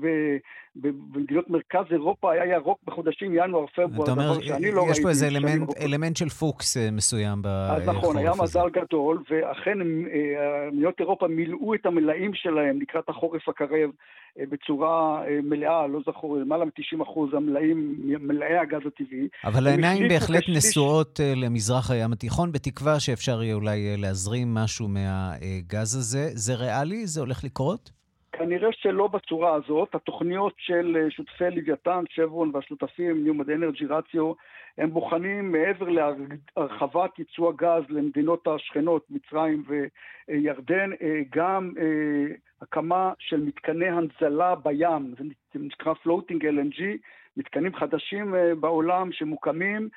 במדינות 0.76 1.50
מרכז 1.50 1.92
אירופה 1.92 2.32
היה 2.32 2.54
ירוק 2.54 2.78
בחודשים 2.86 3.34
ינואר-פברואר, 3.34 4.06
דבר 4.06 4.40
שאני 4.40 4.72
לא 4.72 4.80
ראיתי. 4.80 4.92
יש 4.92 5.02
פה 5.02 5.08
איזה 5.08 5.26
אלמנט, 5.26 5.68
אלמנט 5.80 6.16
של 6.16 6.28
פוקס 6.28 6.76
אה, 6.76 6.90
מסוים 6.90 7.38
בחורף. 7.42 7.82
אז 7.82 7.88
נכון, 7.88 8.16
היה 8.16 8.32
מזל 8.42 8.68
גדול, 8.72 9.22
ואכן 9.30 9.80
אה, 9.80 10.70
מדינות 10.72 10.94
אירופה 11.00 11.28
מילאו 11.28 11.74
את 11.74 11.86
המלאים 11.86 12.34
שלהם 12.34 12.80
לקראת 12.80 13.08
החורף 13.08 13.48
הקרב 13.48 13.90
אה, 14.38 14.44
בצורה 14.50 15.22
מלאה, 15.42 15.86
לא 15.86 16.00
זכור, 16.06 16.36
למעלה 16.36 16.64
מ-90 16.64 17.02
אחוז 17.02 17.34
המלאים, 17.34 17.96
מלאי 18.20 18.56
הגז 18.58 18.86
הטבעי. 18.86 19.28
אבל 19.44 19.66
העיניים 19.66 20.08
בהחלט 20.08 20.44
נשואות 20.48 21.20
למזרח 21.36 21.90
הים 21.90 22.12
התיכון, 22.12 22.52
בתקווה 22.52 23.00
שאפשר 23.00 23.42
יהיה 23.42 23.54
אולי 23.54 23.96
להזרים 23.96 24.54
משהו 24.54 24.88
מהגז 24.88 25.96
הזה. 25.96 26.30
זה 26.34 26.54
ריאלי? 26.54 27.06
זה 27.06 27.20
הולך 27.20 27.44
לקרות? 27.44 28.01
כנראה 28.32 28.72
שלא 28.72 29.06
בצורה 29.06 29.54
הזאת. 29.54 29.94
התוכניות 29.94 30.54
של 30.58 30.96
אה, 31.00 31.10
שותפי 31.10 31.50
לוויתן, 31.50 32.04
שברון 32.10 32.50
והשותפים, 32.54 33.24
ניומד 33.24 33.50
אנרג'י 33.50 33.86
רציו, 33.86 34.32
הם 34.78 34.90
בוחנים 34.90 35.52
מעבר 35.52 35.88
להרחבת 35.88 37.18
ייצוא 37.18 37.48
הגז 37.48 37.82
למדינות 37.88 38.46
השכנות, 38.46 39.06
מצרים 39.10 39.62
וירדן, 40.28 40.90
אה, 41.02 41.20
גם 41.34 41.70
אה, 41.78 42.34
הקמה 42.62 43.12
של 43.18 43.40
מתקני 43.40 43.88
הנזלה 43.88 44.54
בים, 44.54 45.14
זה 45.18 45.24
נקרא 45.54 45.92
floating 45.92 46.42
LNG, 46.42 46.82
מתקנים 47.36 47.74
חדשים 47.74 48.34
בעולם 48.60 49.12
שמוקמים, 49.12 49.88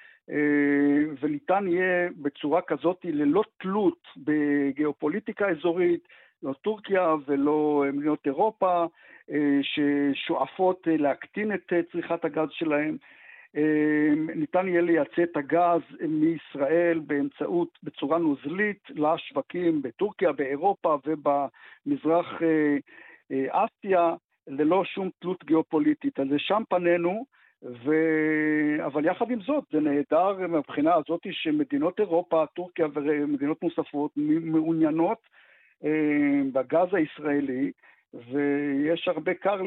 וניתן 1.21 1.67
יהיה 1.67 2.09
בצורה 2.17 2.61
כזאת 2.61 2.99
ללא 3.03 3.43
תלות 3.57 4.07
בגיאופוליטיקה 4.17 5.49
אזורית, 5.49 6.07
לא 6.43 6.53
טורקיה 6.53 7.15
ולא 7.27 7.83
אה, 7.85 7.91
מדינות 7.91 8.25
אירופה, 8.25 8.85
אה, 9.31 9.59
ששואפות 9.61 10.87
אה, 10.87 10.97
להקטין 10.97 11.53
את 11.53 11.73
צריכת 11.91 12.25
הגז 12.25 12.47
שלהם. 12.51 12.97
ניתן 14.35 14.67
יהיה 14.67 14.81
לייצא 14.81 15.23
את 15.23 15.37
הגז 15.37 15.81
מישראל 16.07 16.99
באמצעות, 16.99 17.79
בצורה 17.83 18.17
נוזלית, 18.17 18.83
לשווקים 18.89 19.81
בטורקיה, 19.81 20.31
באירופה 20.31 20.97
ובמזרח 21.05 22.41
אסיה, 23.49 24.13
ללא 24.47 24.85
שום 24.85 25.09
תלות 25.19 25.43
גיאופוליטית. 25.43 26.19
אז 26.19 26.27
לשם 26.29 26.63
פנינו, 26.69 27.25
ו... 27.63 27.91
אבל 28.85 29.05
יחד 29.05 29.31
עם 29.31 29.41
זאת, 29.41 29.63
זה 29.71 29.79
נהדר 29.79 30.47
מהבחינה 30.47 30.93
הזאת 30.95 31.21
שמדינות 31.31 31.99
אירופה, 31.99 32.45
טורקיה 32.55 32.87
ומדינות 32.93 33.63
נוספות 33.63 34.11
מעוניינות 34.15 35.17
בגז 36.53 36.87
הישראלי, 36.93 37.71
ויש 38.13 39.07
הרבה 39.07 39.33
קר 39.33 39.61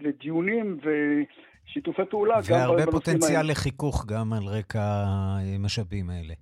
לדיונים 0.00 0.78
ושיתופי 0.82 2.02
פעולה. 2.10 2.38
והרבה 2.48 2.86
פוטנציאל 2.86 3.50
לחיכוך 3.50 4.06
גם 4.06 4.32
על 4.32 4.58
רקע 4.58 5.04
המשאבים 5.06 6.10
האלה. 6.10 6.34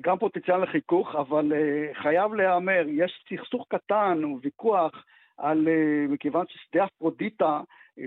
גם 0.00 0.18
פוטנציאל 0.18 0.62
לחיכוך, 0.62 1.14
אבל 1.14 1.52
uh, 1.52 2.02
חייב 2.02 2.34
להיאמר, 2.34 2.84
יש 2.88 3.24
סכסוך 3.28 3.66
קטן 3.68 4.20
או 4.24 4.38
ויכוח 4.42 5.04
על, 5.38 5.68
מכיוון 6.08 6.44
ששדה 6.48 6.84
אפרודיטה, 6.84 7.60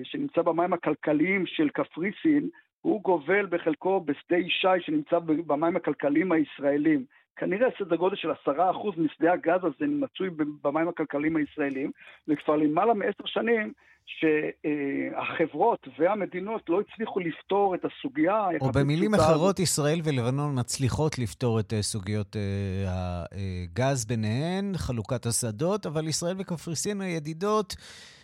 שנמצא 0.04 0.42
במים 0.42 0.74
הכלכליים 0.74 1.46
של 1.46 1.70
קפריסין, 1.70 2.50
הוא 2.82 3.02
גובל 3.02 3.46
בחלקו 3.46 4.00
בשדה 4.00 4.38
ישי 4.38 4.68
שנמצא 4.80 5.20
במים 5.20 5.76
הכלכליים 5.76 6.32
הישראלים. 6.32 7.06
כנראה 7.36 7.68
סדר 7.80 7.96
גודל 7.96 8.16
של 8.16 8.32
עשרה 8.32 8.72
אחוז 8.72 8.94
משדה 8.98 9.34
הגז 9.34 9.60
הזה 9.64 9.86
מצוי 9.88 10.30
במים 10.64 10.88
הכלכליים 10.88 11.36
הישראלים, 11.36 11.92
וכבר 12.28 12.56
למעלה 12.56 12.94
מעשר 12.94 13.26
שנים 13.26 13.74
שהחברות 14.06 15.88
והמדינות 16.00 16.62
לא 16.70 16.82
הצליחו 16.82 17.20
לפתור 17.20 17.76
את 17.76 17.86
הסוגיה. 17.86 18.48
או 18.62 18.72
במילים 18.72 19.14
אחרות, 19.14 19.60
ישראל 19.60 20.00
ולבנון 20.04 20.60
מצליחות 20.60 21.20
לפתור 21.20 21.60
את 21.60 21.74
אה, 21.74 21.82
סוגיות 21.82 22.36
אה, 22.36 23.24
הגז 23.32 24.06
ביניהן, 24.06 24.78
חלוקת 24.78 25.26
השדות, 25.26 25.86
אבל 25.86 26.08
ישראל 26.08 26.36
וקפריסין 26.40 27.02
הידידות, 27.02 27.76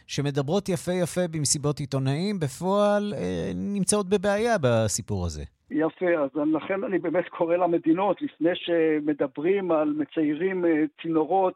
שמדברות 0.08 0.70
יפה 0.70 0.94
יפה 0.94 1.28
במסיבות 1.32 1.80
עיתונאים, 1.80 2.40
בפועל 2.40 3.14
אה, 3.18 3.52
נמצאות 3.56 4.10
בבעיה 4.10 4.56
בסיפור 4.62 5.26
הזה. 5.26 5.44
יפה, 5.72 6.06
אז 6.06 6.30
לכן 6.54 6.84
אני 6.84 7.00
באמת 7.00 7.30
קורא 7.30 7.56
למדינות, 7.56 8.22
לפני 8.22 8.56
שמדברים 8.56 9.72
על 9.72 9.94
מציירים 9.98 10.66
אה, 10.66 10.84
צינורות 11.02 11.54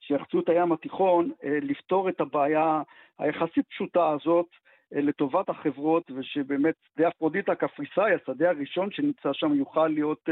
שיחצו 0.00 0.40
את 0.40 0.48
הים 0.48 0.72
התיכון, 0.72 1.30
אה, 1.44 1.58
לפתור 1.62 2.08
את 2.08 2.20
הבעיה 2.20 2.82
היחסית 3.18 3.66
פשוטה 3.68 4.10
הזאת, 4.10 4.46
לטובת 4.92 5.48
החברות, 5.48 6.10
ושבאמת 6.10 6.74
שדה 6.94 7.08
אפרודיטה 7.08 7.52
הקפריסאי, 7.52 8.12
השדה 8.14 8.50
הראשון 8.50 8.90
שנמצא 8.90 9.32
שם, 9.32 9.54
יוכל 9.54 9.88
להיות 9.88 10.28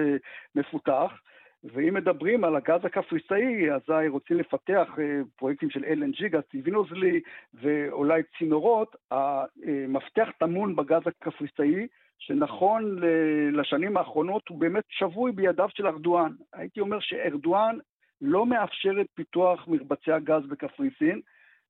מפותח. 0.54 1.12
ואם 1.64 1.94
מדברים 1.94 2.44
על 2.44 2.56
הגז 2.56 2.84
הקפריסאי, 2.84 3.72
אזי 3.72 4.08
רוצים 4.08 4.36
לפתח 4.36 4.88
פרויקטים 5.36 5.70
של 5.70 5.84
LNG, 5.84 6.28
גז 6.28 6.42
טבעי 6.50 6.72
נוזלי, 6.72 7.20
ואולי 7.54 8.22
צינורות. 8.38 8.96
המפתח 9.10 10.28
טמון 10.38 10.76
בגז 10.76 11.02
הקפריסאי, 11.06 11.86
שנכון 12.18 12.98
לשנים 13.52 13.96
האחרונות 13.96 14.48
הוא 14.48 14.58
באמת 14.58 14.84
שבוי 14.88 15.32
בידיו 15.32 15.68
של 15.70 15.86
ארדואן. 15.86 16.32
הייתי 16.52 16.80
אומר 16.80 17.00
שארדואן 17.00 17.78
לא 18.20 18.46
מאפשר 18.46 19.00
את 19.00 19.06
פיתוח 19.14 19.68
מרבצי 19.68 20.12
הגז 20.12 20.46
בקפריסין, 20.46 21.20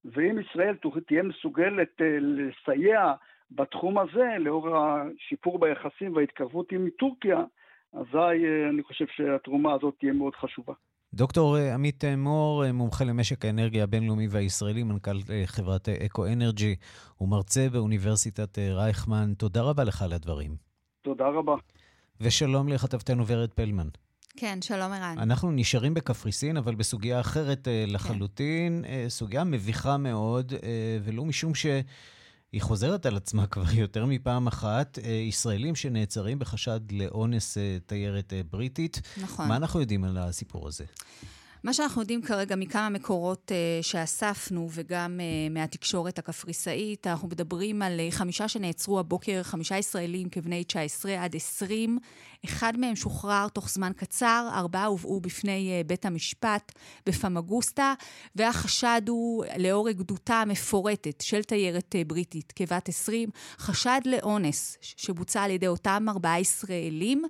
ואם 0.05 0.39
ישראל 0.39 0.77
תהיה 1.07 1.23
מסוגלת 1.23 2.01
אה, 2.01 2.19
לסייע 2.21 3.13
בתחום 3.51 3.99
הזה, 3.99 4.29
לאור 4.39 4.77
השיפור 4.77 5.59
ביחסים 5.59 6.17
וההתקרבות 6.17 6.73
עם 6.73 6.89
טורקיה, 6.99 7.45
אזי 7.93 8.17
אה, 8.19 8.71
אני 8.71 8.83
חושב 8.83 9.05
שהתרומה 9.17 9.75
הזאת 9.75 9.95
תהיה 9.99 10.13
מאוד 10.13 10.35
חשובה. 10.35 10.73
דוקטור 11.15 11.59
אה, 11.59 11.75
עמית 11.75 12.05
מור, 12.05 12.73
מומחה 12.73 13.05
למשק 13.05 13.45
האנרגיה 13.45 13.85
הבינלאומי 13.85 14.27
והישראלי, 14.31 14.83
מנכ"ל 14.83 15.19
חברת 15.47 15.89
אקו-אנרג'י 15.89 16.77
ומרצה 17.21 17.69
באוניברסיטת 17.73 18.59
רייכמן, 18.59 19.35
תודה 19.35 19.63
רבה 19.63 19.85
לך 19.85 20.03
על 20.03 20.13
הדברים. 20.13 20.57
תודה 21.03 21.29
רבה. 21.29 21.55
ושלום 22.21 22.69
לכתבתנו 22.69 23.27
ורד 23.27 23.51
פלמן. 23.53 23.89
כן, 24.37 24.59
שלום 24.63 24.93
ערן. 24.93 25.19
אנחנו 25.19 25.51
נשארים 25.51 25.95
בקפריסין, 25.95 26.57
אבל 26.57 26.75
בסוגיה 26.75 27.21
אחרת 27.21 27.69
אה, 27.69 27.85
כן. 27.87 27.93
לחלוטין, 27.93 28.85
כן. 28.87 29.09
סוגיה 29.09 29.45
מביכה 29.45 29.97
מאוד, 29.97 30.53
אה, 30.53 30.99
ולו 31.03 31.25
משום 31.25 31.55
שהיא 32.51 32.63
חוזרת 32.63 33.07
על 33.07 33.17
עצמה 33.17 33.47
כבר 33.47 33.65
יותר 33.85 34.07
מפעם 34.07 34.47
אחת. 34.47 34.99
ישראלים 35.29 35.75
שנעצרים 35.75 36.39
בחשד 36.39 36.81
לאונס 36.93 37.59
תיירת 37.87 38.33
בריטית. 38.51 39.01
נכון. 39.23 39.49
מה 39.49 39.57
אנחנו 39.57 39.81
יודעים 39.81 40.05
על 40.05 40.19
הסיפור 40.19 40.69
הזה? 40.69 40.85
מה 41.65 41.73
שאנחנו 41.73 42.01
יודעים 42.01 42.23
כרגע 42.23 42.57
מכמה 42.57 42.89
מקורות 42.89 43.53
uh, 43.53 43.85
שאספנו 43.85 44.69
וגם 44.73 45.21
uh, 45.21 45.53
מהתקשורת 45.53 46.19
הקפריסאית, 46.19 47.07
אנחנו 47.07 47.29
מדברים 47.29 47.83
על 47.83 48.01
uh, 48.01 48.15
חמישה 48.15 48.49
שנעצרו 48.49 49.01
הבוקר, 49.01 49.43
חמישה 49.43 49.79
ישראלים 49.79 50.29
כבני 50.29 50.65
19 50.65 51.25
עד 51.25 51.37
20. 51.37 51.99
אחד 52.45 52.73
מהם 52.77 52.97
שוחרר 52.97 53.49
תוך 53.49 53.71
זמן 53.71 53.93
קצר, 53.97 54.49
ארבעה 54.53 54.85
הובאו 54.85 55.21
בפני 55.21 55.81
uh, 55.81 55.87
בית 55.87 56.07
המשפט 56.07 56.73
בפמגוסטה, 57.07 57.95
והחשד 58.37 59.03
הוא, 59.09 59.45
לאור 59.59 59.89
עדותה 59.89 60.35
המפורטת 60.35 61.21
של 61.21 61.43
תיירת 61.43 61.95
uh, 61.95 62.09
בריטית 62.09 62.53
כבת 62.57 62.89
20, 62.89 63.29
חשד 63.59 64.01
לאונס 64.05 64.77
שבוצע 64.81 65.43
על 65.43 65.51
ידי 65.51 65.67
אותם 65.67 66.07
ארבעה 66.09 66.41
ישראלים. 66.41 67.25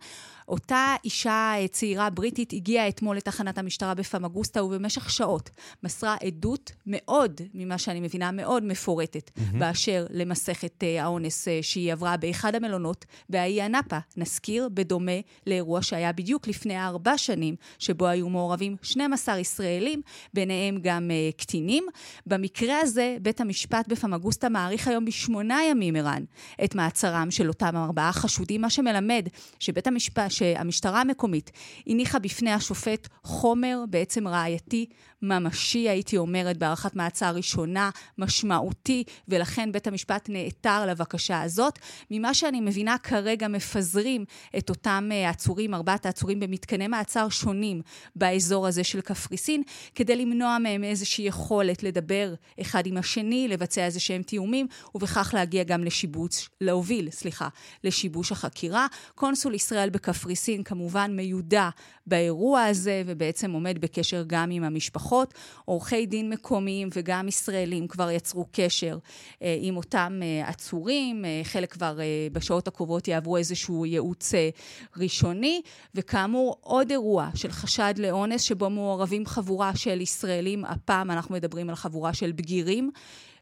אותה 0.51 0.95
אישה 1.05 1.53
אה, 1.57 1.69
צעירה 1.69 2.11
בריטית 2.11 2.53
הגיעה 2.53 2.89
אתמול 2.89 3.17
לתחנת 3.17 3.59
המשטרה 3.59 3.95
בפמגוסטה, 3.95 4.65
ובמשך 4.65 5.11
שעות 5.11 5.51
מסרה 5.83 6.17
עדות 6.27 6.73
מאוד, 6.87 7.41
ממה 7.55 7.79
שאני 7.79 8.01
מבינה, 8.01 8.31
מאוד 8.31 8.65
מפורטת, 8.65 9.31
mm-hmm. 9.31 9.59
באשר 9.59 10.07
למסכת 10.11 10.85
אה, 10.85 11.03
האונס 11.03 11.49
אה, 11.49 11.59
שהיא 11.63 11.93
עברה 11.93 12.17
באחד 12.17 12.55
המלונות 12.55 13.05
באי 13.29 13.67
אנאפה. 13.67 13.99
נזכיר, 14.17 14.69
בדומה 14.75 15.00
לאירוע 15.47 15.83
שהיה 15.83 16.13
בדיוק 16.13 16.49
לפני 16.49 16.81
ארבע 16.81 17.19
שנים, 17.19 17.55
שבו 17.79 18.07
היו 18.07 18.29
מעורבים 18.29 18.77
12 18.83 19.39
ישראלים, 19.39 20.03
ביניהם 20.35 20.79
גם 20.83 21.11
uh, 21.11 21.41
קטינים. 21.41 21.85
במקרה 22.27 22.81
הזה, 22.81 23.17
בית 23.23 23.41
המשפט 23.41 23.89
בפמגוסטה 23.89 24.49
מעריך 24.49 24.89
היום 24.89 25.05
בשמונה 25.05 25.59
ימים, 25.71 25.97
ערן, 25.97 26.25
את 26.65 26.75
מעצרם 26.75 27.31
של 27.31 27.49
אותם 27.49 27.77
ארבעה 27.77 28.13
חשודים, 28.13 28.61
מה 28.61 28.71
שמלמד 28.71 29.29
שבית 29.59 29.87
המשפט, 29.87 30.31
שהמשטרה 30.31 31.01
המקומית 31.01 31.51
הניחה 31.87 32.19
בפני 32.19 32.51
השופט 32.51 33.09
חומר 33.23 33.85
בעצם 33.91 34.29
ראייתי 34.29 34.87
ממשי, 35.23 35.89
הייתי 35.89 36.17
אומרת, 36.17 36.57
בהארכת 36.57 36.97
מעצר 36.97 37.35
ראשונה, 37.35 37.91
משמעותי, 38.19 39.05
ולכן 39.29 39.73
בית 39.73 39.87
המשפט 39.87 40.29
נעתר 40.29 40.87
לבקשה 40.87 41.43
הזאת. 41.43 41.79
ממה 42.11 42.35
שאני 42.35 42.61
מבינה, 42.61 42.99
כרגע 42.99 43.49
מפזרים 43.49 44.25
את 44.59 44.71
אותם 44.71 44.90
אה, 45.13 45.31
עצורים, 45.31 45.75
ארבעת 45.75 46.07
העצורים, 46.07 46.41
במתקני 46.41 46.89
מעצר 46.89 47.29
שונים 47.29 47.83
באזור 48.17 48.67
הזה 48.67 48.85
של 48.85 49.01
קפריסין, 49.01 49.63
כדי 49.95 50.17
למנוע 50.17 50.59
מהם 50.59 50.85
איזושהי 50.85 51.25
יכולת 51.25 51.83
לדבר 51.83 52.35
אחד 52.61 52.87
עם 52.87 52.97
השני, 52.97 53.49
לבצע 53.49 53.85
איזה 53.85 54.01
שהם 54.01 54.23
תיאומים, 54.23 54.67
ובכך 54.95 55.31
להגיע 55.35 55.63
גם 55.63 55.85
לשיבוץ, 55.85 56.49
להוביל, 56.61 57.11
סליחה, 57.11 57.49
לשיבוש 57.85 58.33
החקירה. 58.33 58.87
קונסול 59.15 59.55
ישראל 59.55 59.91
בקפריסין 59.91 60.63
כמובן 60.63 61.17
מיודע 61.17 61.69
באירוע 62.07 62.63
הזה, 62.63 63.03
ובעצם 63.07 63.51
עומד 63.51 63.81
בקשר 63.81 64.25
גם 64.27 64.51
עם 64.51 64.65
המשפחות. 64.65 65.35
עורכי 65.65 66.07
דין 66.07 66.31
מקומיים 66.31 66.89
וגם 66.95 67.29
ישראלים 67.29 67.89
כבר 67.89 68.11
יצרו 68.11 68.47
קשר 68.53 68.99
אה, 69.43 69.57
עם 69.61 69.77
אותם 69.77 70.21
אה, 70.23 70.49
עצורים, 70.49 71.25
אה, 71.25 71.41
חלק 71.45 71.73
כבר 71.73 72.01
אה, 72.01 72.05
בשעות 72.33 72.69
הקרובות 72.69 73.09
יעברו 73.09 73.37
איזשהו 73.37 73.87
ייעוץ 73.87 74.35
אה, 74.35 74.49
ראשוני, 74.97 75.61
וכאמור, 75.95 76.57
עוד 76.61 76.91
אירוע 76.91 77.29
של 77.35 77.51
חשד 77.51 77.95
לאונס 77.99 78.43
שבו 78.43 78.71
מעורבים 78.71 79.27
חבורה 79.27 79.77
של 79.77 80.01
ישראלים, 80.01 80.65
הפעם 80.65 81.11
אנחנו 81.11 81.35
מדברים 81.35 81.69
על 81.69 81.75
חבורה 81.75 82.15
של 82.15 82.33
בגירים. 82.33 82.91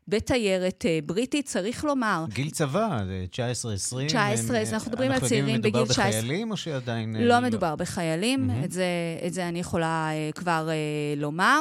בתיירת 0.09 0.87
אה, 0.87 0.98
בריטית, 1.05 1.46
צריך 1.46 1.85
לומר... 1.85 2.24
גיל 2.29 2.51
צבא, 2.51 2.98
19-20. 3.33 4.07
19, 4.07 4.61
אז 4.61 4.72
אנחנו 4.72 4.90
מדברים 4.90 5.11
על 5.11 5.20
צעירים 5.20 5.62
בגיל 5.62 5.85
19. 5.85 6.05
אנחנו 6.05 6.20
יודעים 6.20 6.40
אם 6.42 6.48
מדובר 6.48 6.48
בחיילים 6.48 6.51
או 6.51 6.57
שעדיין... 6.57 7.16
לא, 7.16 7.24
לא 7.24 7.40
מדובר 7.40 7.77
בחיילים, 7.77 8.51
mm-hmm. 8.51 8.64
את, 8.64 8.72
זה, 8.72 8.87
את 9.27 9.35
זה 9.35 9.48
אני 9.48 9.61
יכולה 9.61 10.11
uh, 10.11 10.33
כבר 10.33 10.68
לומר. 11.16 11.61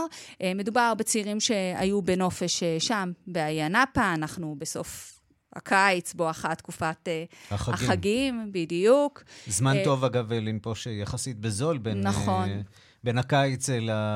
מדובר 0.55 0.93
בצעירים 0.97 1.39
שהיו 1.39 2.01
בנופש 2.01 2.63
שם, 2.79 3.11
באי 3.27 3.61
הנאפה, 3.61 4.13
אנחנו 4.13 4.55
בסוף... 4.59 5.16
הקיץ, 5.57 6.13
בואכה 6.13 6.55
תקופת 6.55 7.07
החגים. 7.51 7.73
החגים, 7.73 8.49
בדיוק. 8.51 9.23
זמן 9.47 9.75
טוב, 9.83 10.03
אגב, 10.03 10.33
לנפוש 10.33 10.87
יחסית 10.87 11.39
בזול 11.39 11.77
בין... 11.77 12.01
נכון. 12.01 12.49
בין 13.07 13.17
הקיץ 13.17 13.69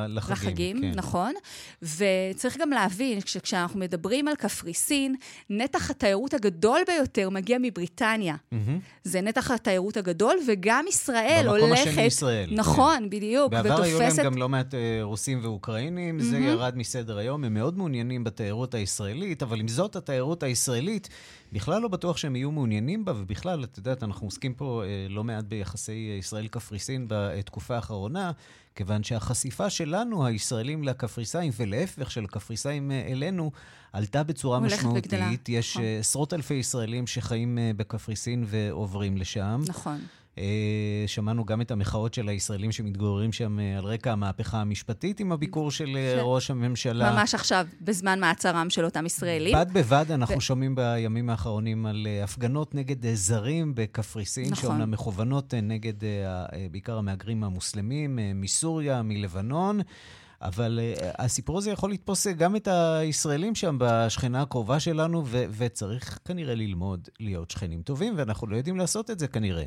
לחגים. 0.08 0.34
לחגים, 0.34 0.82
כן. 0.82 0.92
נכון. 0.96 1.34
וצריך 1.82 2.58
גם 2.58 2.70
להבין 2.70 3.20
שכשאנחנו 3.26 3.80
מדברים 3.80 4.28
על 4.28 4.36
קפריסין, 4.36 5.16
נתח 5.50 5.92
התיירות 5.92 6.34
הגדול 6.34 6.80
ביותר 6.88 7.30
מגיע 7.30 7.58
מבריטניה. 7.62 8.36
Mm-hmm. 8.36 8.56
זה 9.04 9.22
נתח 9.22 9.52
התיירות 9.52 9.98
הגדול, 9.98 10.38
וגם 10.48 10.86
ישראל 10.90 11.44
במקום 11.44 11.60
הולכת... 11.60 11.78
במקום 11.78 11.92
השני 11.92 12.04
ישראל. 12.04 12.50
נכון, 12.52 12.98
כן. 12.98 13.10
בדיוק. 13.10 13.52
בעבר 13.52 13.74
ותופסת... 13.74 13.88
היו 13.88 14.00
להם 14.00 14.26
גם 14.26 14.38
לא 14.38 14.50
מעט 14.50 14.74
אה, 14.74 15.00
רוסים 15.02 15.40
ואוקראינים, 15.44 16.20
mm-hmm. 16.20 16.24
זה 16.24 16.38
ירד 16.38 16.78
מסדר 16.78 17.18
היום. 17.18 17.44
הם 17.44 17.54
מאוד 17.54 17.78
מעוניינים 17.78 18.24
בתיירות 18.24 18.74
הישראלית, 18.74 19.44
אבל 19.44 19.60
עם 19.60 19.68
זאת, 19.68 19.96
התיירות 19.96 20.44
הישראלית... 20.44 21.10
בכלל 21.52 21.82
לא 21.82 21.88
בטוח 21.88 22.18
שהם 22.18 22.36
יהיו 22.36 22.52
מעוניינים 22.52 23.06
בה, 23.06 23.14
ובכלל, 23.16 23.64
את 23.64 23.78
יודעת, 23.78 24.04
אנחנו 24.04 24.28
עוסקים 24.28 24.54
פה 24.54 24.84
אה, 24.86 25.08
לא 25.10 25.24
מעט 25.24 25.46
ביחסי 25.46 26.10
אה, 26.12 26.18
ישראל-קפריסין 26.18 27.06
בתקופה 27.10 27.76
האחרונה, 27.76 28.32
כיוון 28.76 29.04
שהחשיפה 29.04 29.70
שלנו, 29.70 30.26
הישראלים 30.26 30.84
לקפריסאים, 30.84 31.52
ולהפך 31.58 32.12
של 32.12 32.24
הקפריסאים 32.24 32.92
אה, 32.92 33.08
אלינו, 33.08 33.52
עלתה 33.94 34.24
בצורה 34.24 34.60
משמעותית. 34.60 35.06
וגדלה. 35.06 35.30
יש 35.48 35.78
נכון. 35.78 35.86
עשרות 36.00 36.34
אלפי 36.34 36.54
ישראלים 36.54 37.08
שחיים 37.08 37.58
בקפריסין 37.78 38.44
ועוברים 38.48 39.18
לשם. 39.18 39.62
נכון. 39.68 40.00
אה, 40.38 41.04
שמענו 41.08 41.46
גם 41.46 41.62
את 41.62 41.72
המחאות 41.72 42.14
של 42.14 42.30
הישראלים 42.30 42.72
שמתגוררים 42.72 43.32
שם 43.32 43.60
אה, 43.60 43.78
על 43.78 43.86
רקע 43.86 44.12
המהפכה 44.12 44.58
המשפטית 44.58 45.20
עם 45.20 45.32
הביקור 45.32 45.72
של 45.72 45.98
אה, 45.98 46.16
ש... 46.18 46.20
ראש 46.22 46.52
הממשלה. 46.52 47.12
ממש 47.12 47.36
עכשיו, 47.36 47.66
בזמן 47.82 48.20
מעצרם 48.20 48.70
של 48.70 48.86
אותם 48.86 49.06
ישראלים. 49.06 49.56
בד 49.56 49.74
בבד 49.74 50.06
אנחנו 50.12 50.38
ו... 50.38 50.42
שומעים 50.42 50.76
בימים 50.76 51.30
האחרונים 51.30 51.86
על 51.86 52.08
הפגנות 52.24 52.76
נגד 52.76 53.14
זרים 53.14 53.76
בקפריסין, 53.76 54.46
נכון. 54.52 54.56
שאומנם 54.56 54.92
מכוונות 54.92 55.54
נגד 55.54 55.94
בעיקר 56.72 56.98
המהגרים 56.98 57.44
המוסלמים 57.44 58.20
מסוריה, 58.36 59.02
מלבנון. 59.02 59.80
אבל 60.42 60.80
uh, 60.80 61.04
הסיפור 61.18 61.58
הזה 61.58 61.72
יכול 61.72 61.92
לתפוס 61.92 62.28
גם 62.28 62.56
את 62.56 62.68
הישראלים 62.68 63.56
שם 63.56 63.76
בשכנה 63.80 64.42
הקרובה 64.42 64.80
שלנו, 64.80 65.24
ו- 65.26 65.46
וצריך 65.58 66.20
כנראה 66.26 66.56
ללמוד 66.56 67.10
להיות 67.20 67.52
שכנים 67.52 67.82
טובים, 67.82 68.14
ואנחנו 68.18 68.48
לא 68.48 68.56
יודעים 68.56 68.78
לעשות 68.78 69.12
את 69.12 69.20
זה 69.20 69.28
כנראה. 69.28 69.66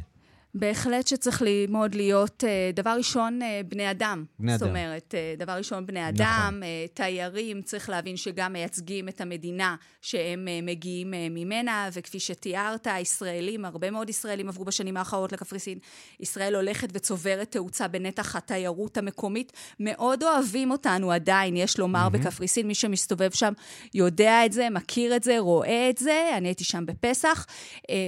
בהחלט 0.55 1.07
שצריך 1.07 1.43
ללמוד 1.43 1.95
להיות, 1.95 2.45
אה, 2.45 2.71
דבר 2.75 2.95
ראשון, 2.99 3.43
אה, 3.43 3.61
בני 3.69 3.91
אדם. 3.91 4.25
בני 4.39 4.53
אדם. 4.53 4.59
זאת 4.59 4.69
אומרת, 4.69 5.15
אה, 5.15 5.35
דבר 5.39 5.53
ראשון, 5.53 5.87
בני 5.87 6.09
אדם, 6.09 6.55
נכון. 6.57 6.63
תיירים, 6.95 7.63
צריך 7.63 7.89
להבין 7.89 8.17
שגם 8.17 8.53
מייצגים 8.53 9.09
את 9.09 9.21
המדינה 9.21 9.77
שהם 10.03 10.49
מגיעים 10.63 11.11
ממנה, 11.11 11.89
וכפי 11.93 12.21
שתיארת, 12.21 12.87
הישראלים, 12.91 13.65
הרבה 13.65 13.91
מאוד 13.91 14.11
ישראלים 14.11 14.49
עברו 14.49 14.65
בשנים 14.65 14.97
האחרונות 14.97 15.33
לקפריסין. 15.33 15.79
ישראל 16.21 16.55
הולכת 16.55 16.89
וצוברת 16.93 17.51
תאוצה 17.51 17.89
בנתח 17.89 18.37
התיירות 18.37 18.97
המקומית. 18.97 19.53
מאוד 19.81 20.23
אוהבים 20.23 20.71
אותנו 20.71 21.13
עדיין, 21.13 21.57
יש 21.57 21.79
לומר, 21.79 22.07
mm-hmm. 22.07 22.19
בקפריסין. 22.19 22.67
מי 22.67 22.75
שמסתובב 22.75 23.31
שם 23.31 23.53
יודע 23.95 24.47
את 24.47 24.53
זה, 24.53 24.71
מכיר 24.71 25.17
את 25.17 25.23
זה, 25.23 25.39
רואה 25.39 25.91
את 25.91 25.99
זה. 25.99 26.31
אני 26.37 26.49
הייתי 26.49 26.65
שם 26.65 26.87
בפסח. 26.87 27.47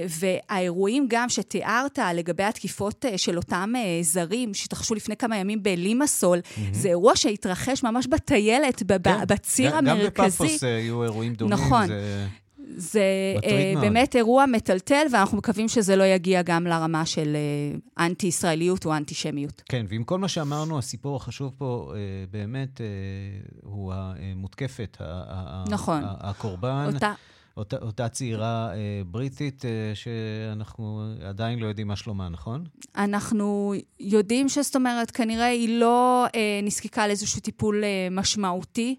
והאירועים 0.09 1.05
גם 1.09 1.29
שתיארת 1.29 1.99
לגבי... 2.13 2.36
לגבי 2.37 2.49
התקיפות 2.49 3.05
אה, 3.05 3.17
של 3.17 3.37
אותם 3.37 3.73
אה, 3.75 3.99
זרים 4.01 4.53
שהתרחשו 4.53 4.95
לפני 4.95 5.17
כמה 5.17 5.37
ימים 5.37 5.63
בלימסול, 5.63 6.39
mm-hmm. 6.39 6.61
זה 6.71 6.87
אירוע 6.87 7.15
שהתרחש 7.15 7.83
ממש 7.83 8.07
בטיילת, 8.07 8.83
כן, 9.03 9.25
בציר 9.27 9.71
גם, 9.71 9.87
המרכזי. 9.87 10.03
גם 10.03 10.11
בפאפוס 10.11 10.63
אה, 10.63 10.75
היו 10.75 11.03
אירועים 11.03 11.33
דומים. 11.33 11.53
נכון. 11.53 11.87
זה... 11.87 12.27
זה 12.79 13.03
uh, 13.37 13.79
באמת 13.79 14.15
אירוע 14.15 14.45
מטלטל, 14.45 15.05
ואנחנו 15.11 15.37
מקווים 15.37 15.67
שזה 15.67 15.95
לא 15.95 16.03
יגיע 16.03 16.41
גם 16.41 16.67
לרמה 16.67 17.05
של 17.05 17.35
uh, 17.35 18.01
אנטי-ישראליות 18.03 18.85
או 18.85 18.95
אנטישמיות. 18.95 19.61
כן, 19.69 19.85
ועם 19.89 20.03
כל 20.03 20.19
מה 20.19 20.27
שאמרנו, 20.27 20.77
הסיפור 20.77 21.15
החשוב 21.15 21.53
פה 21.57 21.91
uh, 21.93 21.95
באמת 22.31 22.77
uh, 22.77 23.57
הוא 23.63 23.93
המותקפת, 23.93 24.97
נכון. 25.69 26.01
הקורבן. 26.05 26.89
אותה... 26.93 27.13
אותה, 27.57 27.77
אותה 27.77 28.09
צעירה 28.09 28.69
אה, 28.73 29.01
בריטית 29.05 29.65
אה, 29.65 29.69
שאנחנו 29.95 31.13
עדיין 31.25 31.59
לא 31.59 31.67
יודעים 31.67 31.87
מה 31.87 31.95
שלומה, 31.95 32.29
נכון? 32.29 32.63
אנחנו 32.95 33.73
יודעים 33.99 34.49
שזאת 34.49 34.75
אומרת, 34.75 35.11
כנראה 35.11 35.45
היא 35.45 35.79
לא 35.79 36.25
אה, 36.35 36.59
נזקקה 36.63 37.07
לאיזשהו 37.07 37.41
טיפול 37.41 37.83
אה, 37.83 38.07
משמעותי. 38.11 38.95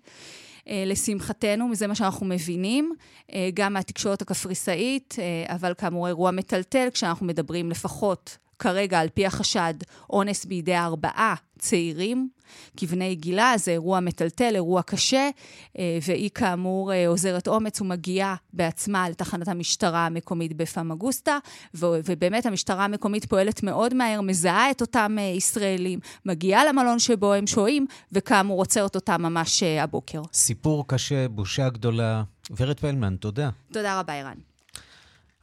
אה, 0.69 0.85
לשמחתנו, 0.87 1.69
מזה 1.69 1.87
מה 1.87 1.95
שאנחנו 1.95 2.27
מבינים, 2.27 2.95
אה, 3.33 3.49
גם 3.55 3.73
מהתקשורת 3.73 4.23
הקפריסאית, 4.23 5.17
אה, 5.19 5.55
אבל 5.55 5.75
כאמור 5.79 6.07
אירוע 6.07 6.31
מטלטל, 6.31 6.89
כשאנחנו 6.93 7.27
מדברים 7.27 7.71
לפחות 7.71 8.39
כרגע, 8.59 9.01
על 9.01 9.09
פי 9.15 9.27
החשד, 9.27 9.75
אונס 10.11 10.45
בידי 10.45 10.77
ארבעה 10.77 11.35
צעירים, 11.59 12.29
כבני 12.77 13.15
גילה, 13.15 13.55
זה 13.57 13.71
אירוע 13.71 14.01
מטלטל, 14.01 14.51
אירוע 14.55 14.83
קשה, 14.83 15.31
אה, 15.79 15.99
והיא 16.07 16.31
כאמור 16.35 16.93
אה, 16.93 17.09
אוזרת 17.09 17.49
אומץ 17.49 17.81
ומגיעה 17.81 18.35
בעצמה 18.53 19.11
לתחנת 19.11 19.49
המשטרה 19.49 20.07
המקומית 20.07 20.57
בפמגוסטה, 20.57 21.39
ובאמת 21.75 22.47
המשטרה 22.47 22.85
המקומית 22.85 23.25
פועלת 23.25 23.63
מאוד 23.63 23.95
מהר, 23.95 24.21
מזהה 24.21 24.71
את 24.71 24.81
אותם 24.81 25.17
אה, 25.19 25.23
ישראלים, 25.23 25.99
מגיעה 26.27 26.65
למלון 26.65 26.99
שבו 26.99 27.33
הם 27.35 27.47
שוהים, 27.47 27.87
וכאמור 28.13 28.61
עוצרת 28.61 28.95
אותם 28.95 29.23
ממש 29.23 29.63
הבוקר. 29.63 30.23
סיפור 30.33 30.89
קשה, 30.89 31.29
בושה 31.29 31.69
גדולה. 31.69 32.23
ורד 32.57 32.81
פלמן, 32.81 33.17
תודה. 33.17 33.51
תודה 33.73 34.01
רבה, 34.01 34.15
ערן. 34.15 34.48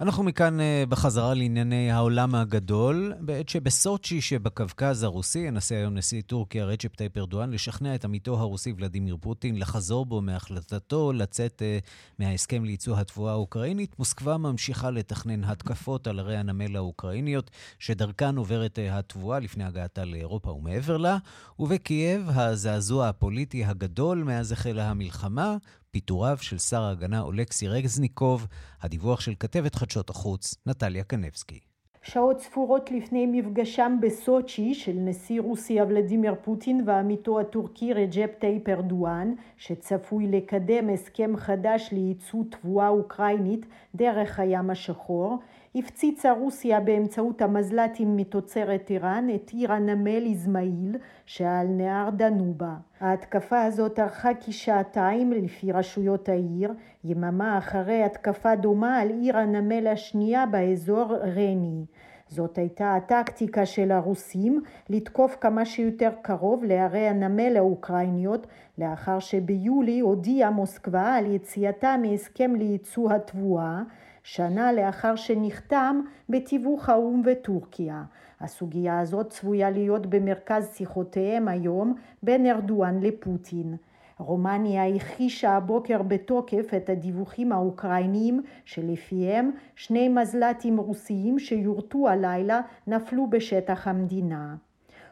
אנחנו 0.02 0.24
מכאן 0.24 0.60
אה, 0.60 0.84
בחזרה 0.90 1.34
לענייני 1.34 1.92
העולם 1.92 2.36
הגדול, 2.36 3.14
בעת 3.20 3.50
שבסוצ'י 3.50 4.22
שבקווקז 4.22 5.04
הרוסי 5.04 5.40
ינסה 5.40 5.76
היום 5.76 5.94
נשיא 5.94 6.22
טורקיה 6.22 6.66
רג'פ 6.66 6.96
טייפ 6.96 7.18
ארדואן 7.18 7.52
לשכנע 7.52 7.96
את 7.96 8.06
עמיתו 8.06 8.40
הרוסי 8.40 8.74
ולדימיר 8.78 9.18
פוטין 9.22 9.60
לחזור 9.60 10.06
בו 10.06 10.22
מהחלטתו 10.22 11.14
לצאת 11.14 11.62
אה, 11.62 11.86
מההסכם 12.20 12.66
לייצוא 12.66 12.98
התבואה 12.98 13.32
האוקראינית. 13.32 14.00
מוסקבה 14.00 14.38
ממשיכה 14.38 14.92
לתכנן 14.92 15.44
התקפות 15.44 16.08
על 16.08 16.20
ערי 16.20 16.38
הנמל 16.38 16.76
האוקראיניות, 16.76 17.52
שדרכן 17.80 18.38
עוברת 18.38 18.80
אה, 18.80 18.94
התבואה 18.94 19.40
לפני 19.40 19.64
הגעתה 19.64 20.06
לאירופה 20.06 20.52
ומעבר 20.52 20.98
לה, 20.98 21.18
ובקייב 21.60 22.30
הזעזוע 22.30 23.10
הפוליטי 23.10 23.66
הגדול 23.66 24.24
מאז 24.24 24.52
החלה 24.52 24.90
המלחמה. 24.90 25.58
פיטוריו 25.96 26.38
של 26.38 26.58
שר 26.58 26.82
ההגנה 26.82 27.22
אולקסי 27.22 27.68
רזניקוב, 27.68 28.48
הדיווח 28.82 29.22
של 29.22 29.34
כתבת 29.40 29.76
חדשות 29.76 30.10
החוץ, 30.10 30.56
נטליה 30.66 31.04
קנבסקי. 31.04 31.60
שעות 32.02 32.40
ספורות 32.40 32.92
לפני 32.92 33.26
מפגשם 33.26 33.98
בסוצ'י 34.02 34.74
של 34.74 34.94
נשיא 34.96 35.42
רוסיה 35.42 35.86
ולדימיר 35.86 36.36
פוטין 36.44 36.84
ועמיתו 36.86 37.40
הטורקי 37.40 37.94
רג'פ 37.94 38.30
טייפ 38.40 38.70
ארדואן, 38.70 39.34
שצפוי 39.58 40.28
לקדם 40.28 40.90
הסכם 40.90 41.38
חדש 41.38 41.90
לייצוא 41.92 42.44
תבואה 42.50 42.88
אוקראינית 42.88 43.66
דרך 43.96 44.40
הים 44.40 44.70
השחור, 44.70 45.40
הפציצה 45.76 46.32
רוסיה 46.32 46.80
באמצעות 46.80 47.42
המזל"טים 47.42 48.18
מתוצרת 48.18 48.90
איראן 48.90 49.28
את 49.36 49.50
עיר 49.50 49.74
הנמל 49.74 50.26
איזמעיל 50.26 50.96
שעל 51.26 51.68
נהר 51.68 52.10
דנובה. 52.10 52.76
ההתקפה 53.00 53.64
הזאת 53.64 54.00
ארכה 54.00 54.30
כשעתיים 54.40 55.32
לפי 55.32 55.72
רשויות 55.72 56.30
העיר, 56.30 56.74
יממה 57.04 57.58
אחרי 57.58 58.04
התקפה 58.04 58.56
דומה 58.56 58.98
על 58.98 59.10
עיר 59.10 59.38
הנמל 59.38 59.88
השנייה 59.88 60.46
באזור 60.46 61.16
רני. 61.16 61.86
זאת 62.28 62.58
הייתה 62.58 62.96
הטקטיקה 62.96 63.66
של 63.66 63.92
הרוסים 63.92 64.62
לתקוף 64.90 65.38
כמה 65.42 65.66
שיותר 65.66 66.10
קרוב 66.22 66.64
לערי 66.64 67.08
הנמל 67.08 67.58
האוקראיניות 67.58 68.48
לאחר 68.78 69.20
שביולי 69.20 70.00
הודיעה 70.00 70.50
מוסקבה 70.50 71.16
על 71.16 71.32
יציאתה 71.36 71.96
מהסכם 72.02 72.56
לייצוא 72.56 73.14
התבואה 73.14 73.82
שנה 74.28 74.74
לאחר 74.74 75.16
שנחתם 75.16 76.02
בתיווך 76.30 76.90
האו"ם 76.90 77.22
וטורקיה. 77.26 78.04
הסוגיה 78.42 79.00
הזאת 79.00 79.30
צפויה 79.30 79.70
להיות 79.70 80.06
במרכז 80.06 80.70
שיחותיהם 80.74 81.48
היום 81.48 81.96
בין 82.24 82.46
ארדואן 82.46 83.00
לפוטין. 83.00 83.76
רומניה 84.20 84.88
הכחישה 84.88 85.52
הבוקר 85.52 86.02
בתוקף 86.02 86.74
את 86.78 86.90
הדיווחים 86.90 87.52
האוקראיניים 87.52 88.42
שלפיהם 88.66 89.52
שני 89.76 90.10
מזל"טים 90.10 90.78
רוסיים 90.78 91.40
שיורטו 91.40 92.10
הלילה 92.10 92.62
נפלו 92.88 93.30
בשטח 93.30 93.88
המדינה. 93.88 94.56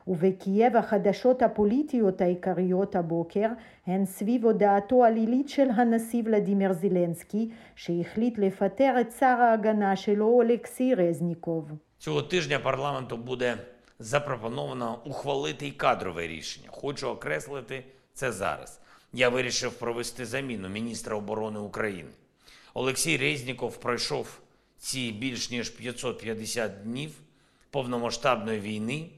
ובקייב 0.07 0.77
החדשות 0.77 1.43
הפוליטיות 1.43 2.21
העיקריות 2.21 2.97
הבוקר 2.97 3.49
הן 3.87 4.05
סביב 4.05 4.45
הודעתו 4.45 5.05
הלילית 5.05 5.49
של 5.49 5.69
הנשיא 5.77 6.23
ולדימיר 6.25 6.73
זילנסקי 6.73 7.51
שהחליט 7.75 8.39
לפטר 8.39 9.01
את 9.01 9.13
שר 9.19 9.27
ההגנה 9.27 9.97
שלו 9.97 10.27
אולקסי 10.27 10.95
רזניקוב. 10.95 11.71
Цього 11.99 12.23
тижня 12.23 12.59
парламенту 12.59 13.17
буде 13.17 13.59
запропоновано 13.99 14.99
ухвалити 15.05 15.67
й 15.67 15.71
кадрове 15.71 16.27
рішення. 16.27 16.69
Хочу 16.71 17.09
окреслити 17.09 17.85
це 18.15 18.33
зараз. 18.33 18.81
Я 19.13 19.29
вирішив 19.29 19.73
провести 19.73 20.27
заміну 20.27 20.69
міністра 20.69 21.17
оборони 21.17 21.59
України. 21.59 22.09
Олексій 22.75 23.17
Резніков 23.17 23.77
пройшов 23.77 24.39
ці 24.79 25.13
більш 25.13 25.51
ніж 25.51 25.71
550 25.71 26.83
днів 26.83 27.11
повномасштабної 27.71 28.61
війни 28.61 29.09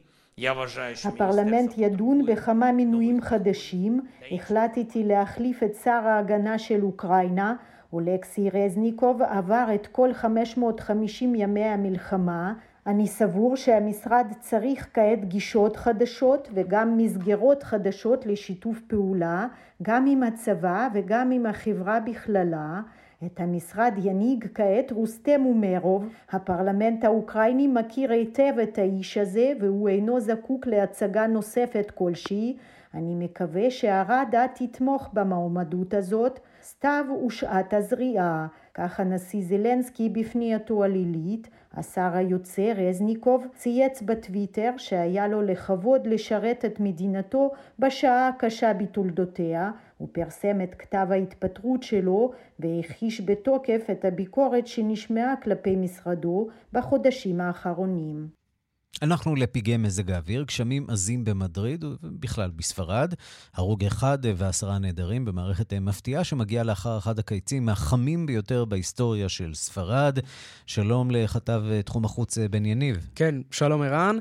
הפרלמנט 1.06 1.74
ידון 1.78 2.26
בכמה 2.26 2.72
מינויים 2.72 3.22
חדשים. 3.22 4.02
החלטתי 4.32 5.04
להחליף 5.04 5.64
את 5.64 5.76
שר 5.76 5.92
ההגנה 5.92 6.60
של 6.60 6.84
אוקראינה. 6.84 7.56
אולקסי 7.94 8.50
רזניקוב 8.50 9.22
עבר 9.22 9.68
את 9.76 9.88
כל 9.88 10.14
550 10.14 11.36
ימי 11.36 11.64
המלחמה. 11.64 12.54
אני 12.88 13.08
סבור 13.08 13.56
שהמשרד 13.56 14.28
צריך 14.40 14.88
כעת 14.94 15.26
גישות 15.26 15.76
חדשות 15.76 16.50
וגם 16.54 16.98
מסגרות 16.98 17.64
חדשות 17.64 18.26
לשיתוף 18.26 18.82
פעולה, 18.88 19.48
גם 19.82 20.06
עם 20.06 20.24
הצבא 20.24 20.88
וגם 20.94 21.32
עם 21.32 21.46
החברה 21.46 22.00
בכללה. 22.00 22.82
את 23.26 23.40
המשרד 23.40 23.94
ינהיג 24.04 24.48
כעת 24.54 24.92
רוסטם 24.92 25.46
אומרוב, 25.46 26.10
הפרלמנט 26.32 27.04
האוקראיני 27.04 27.68
מכיר 27.68 28.12
היטב 28.12 28.54
את 28.64 28.78
האיש 28.78 29.18
הזה 29.18 29.54
והוא 29.60 29.90
אינו 29.90 30.20
זקוק 30.20 30.68
להצגה 30.68 31.28
נוספת 31.28 31.92
כלשהי. 31.96 32.58
אני 32.94 33.16
מקווה 33.16 33.72
שהרדה 33.72 34.46
תתמוך 34.56 35.10
במועמדות 35.14 35.94
הזאת, 35.94 36.40
סתיו 36.64 37.06
ושעת 37.26 37.74
הזריעה. 37.74 38.48
כך 38.74 39.00
הנשיא 39.00 39.44
זלנסקי 39.44 40.10
בפנייתו 40.10 40.84
הלילית. 40.84 41.50
השר 41.74 42.10
היוצא 42.14 42.74
רזניקוב 42.76 43.48
צייץ 43.56 44.02
בטוויטר 44.02 44.72
שהיה 44.78 45.28
לו 45.28 45.42
לכבוד 45.42 46.08
לשרת 46.08 46.66
את 46.66 46.80
מדינתו 46.80 47.52
בשעה 47.80 48.28
הקשה 48.28 48.74
בתולדותיה 48.74 49.72
הוא 49.98 50.10
פרסם 50.12 50.62
את 50.64 50.76
כתב 50.80 51.08
ההתפטרות 51.10 51.84
שלו 51.84 52.32
והכחיש 52.60 53.22
בתוקף 53.22 53.82
את 53.92 54.06
הביקורת 54.06 54.68
שנשמעה 54.68 55.34
כלפי 55.44 55.76
משרדו 55.76 56.48
בחודשים 56.74 57.42
האחרונים. 57.42 58.28
אנחנו 59.02 59.36
לפגעי 59.36 59.78
מזג 59.78 60.12
האוויר, 60.12 60.44
גשמים 60.44 60.90
עזים 60.90 61.26
במדריד 61.26 61.84
ובכלל 61.84 62.52
בספרד, 62.56 63.14
הרוג 63.54 63.86
אחד 63.86 64.18
ועשרה 64.36 64.80
נעדרים 64.80 65.26
במערכת 65.26 65.74
מפתיעה 65.74 66.24
שמגיעה 66.24 66.64
לאחר 66.64 66.98
אחד 66.98 67.20
הקיצים 67.20 67.70
החמים 67.70 68.26
ביותר 68.26 68.66
בהיסטוריה 68.66 69.30
של 69.30 69.54
ספרד. 69.54 70.20
שלום 70.66 71.12
לכתב 71.12 71.64
תחום 71.86 72.06
החוץ 72.06 72.38
בן 72.38 72.66
יניב. 72.66 73.10
כן, 73.16 73.36
שלום 73.52 73.82
ערן. 73.82 74.18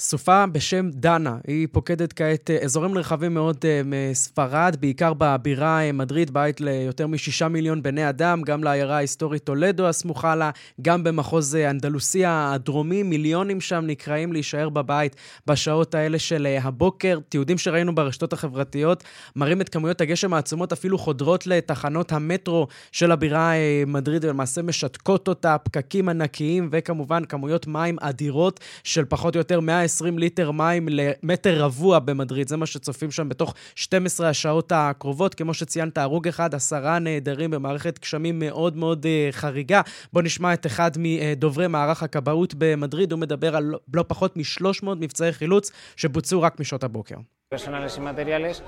סופה 0.00 0.46
בשם 0.46 0.90
דנה, 0.90 1.36
היא 1.46 1.68
פוקדת 1.72 2.12
כעת 2.12 2.50
אה, 2.50 2.58
אזורים 2.64 2.98
רחבים 2.98 3.34
מאוד 3.34 3.56
אה, 3.64 3.80
מספרד, 3.84 4.76
בעיקר 4.80 5.12
בבירה 5.18 5.80
אה, 5.82 5.92
מדריד, 5.92 6.30
בית 6.30 6.60
ליותר 6.60 7.06
משישה 7.06 7.48
מיליון 7.48 7.82
בני 7.82 8.08
אדם, 8.08 8.42
גם 8.42 8.64
לעיירה 8.64 8.96
ההיסטורית 8.96 9.44
טולדו 9.44 9.88
הסמוכה 9.88 10.36
לה, 10.36 10.50
גם 10.82 11.04
במחוז 11.04 11.56
אנדלוסיה 11.56 12.52
הדרומי, 12.52 13.02
מיליונים 13.02 13.60
שם 13.60 13.84
נקראים 13.86 14.32
להישאר 14.32 14.68
בבית 14.68 15.16
בשעות 15.46 15.94
האלה 15.94 16.18
של 16.18 16.46
הבוקר. 16.62 17.18
תיעודים 17.28 17.58
שראינו 17.58 17.94
ברשתות 17.94 18.32
החברתיות 18.32 19.04
מראים 19.36 19.60
את 19.60 19.68
כמויות 19.68 20.00
הגשם 20.00 20.34
העצומות, 20.34 20.72
אפילו 20.72 20.98
חודרות 20.98 21.46
לתחנות 21.46 22.12
המטרו 22.12 22.66
של 22.92 23.12
הבירה 23.12 23.52
מדריד, 23.86 24.24
ולמעשה 24.24 24.62
משתקות 24.62 25.28
אותה, 25.28 25.56
פקקים 25.58 26.08
ענקיים, 26.08 26.68
וכמובן 26.72 27.24
כמויות 27.24 27.66
מים 27.66 27.96
אדירות 28.00 28.60
של 28.84 29.04
פחות 29.04 29.34
או 29.34 29.40
יותר 29.40 29.60
100 29.60 29.87
120 29.88 30.18
ליטר 30.18 30.50
מים 30.50 30.88
למטר 30.90 31.62
רבוע 31.62 31.98
במדריד. 31.98 32.48
זה 32.48 32.56
מה 32.56 32.66
שצופים 32.66 33.10
שם 33.10 33.28
בתוך 33.28 33.54
12 33.74 34.28
השעות 34.28 34.72
הקרובות. 34.74 35.34
כמו 35.34 35.54
שציינת, 35.54 35.98
הרוג 35.98 36.28
אחד, 36.28 36.54
עשרה 36.54 36.98
נעדרים 36.98 37.50
במערכת 37.50 37.98
גשמים 37.98 38.38
מאוד 38.38 38.76
מאוד 38.76 39.06
uh, 39.06 39.32
חריגה. 39.32 39.80
בואו 40.12 40.24
נשמע 40.24 40.54
את 40.54 40.66
אחד 40.66 40.90
מדוברי 40.98 41.68
מערך 41.68 42.02
הכבאות 42.02 42.54
במדריד. 42.58 43.12
הוא 43.12 43.20
מדבר 43.20 43.56
על 43.56 43.74
לא 43.94 44.04
פחות 44.08 44.36
מ-300 44.36 44.86
מבצעי 45.00 45.32
חילוץ 45.32 45.70
שבוצעו 45.96 46.42
רק 46.42 46.60
משעות 46.60 46.84
הבוקר. 46.84 47.16
personales 47.50 47.96
y 47.96 48.02
materiales 48.02 48.62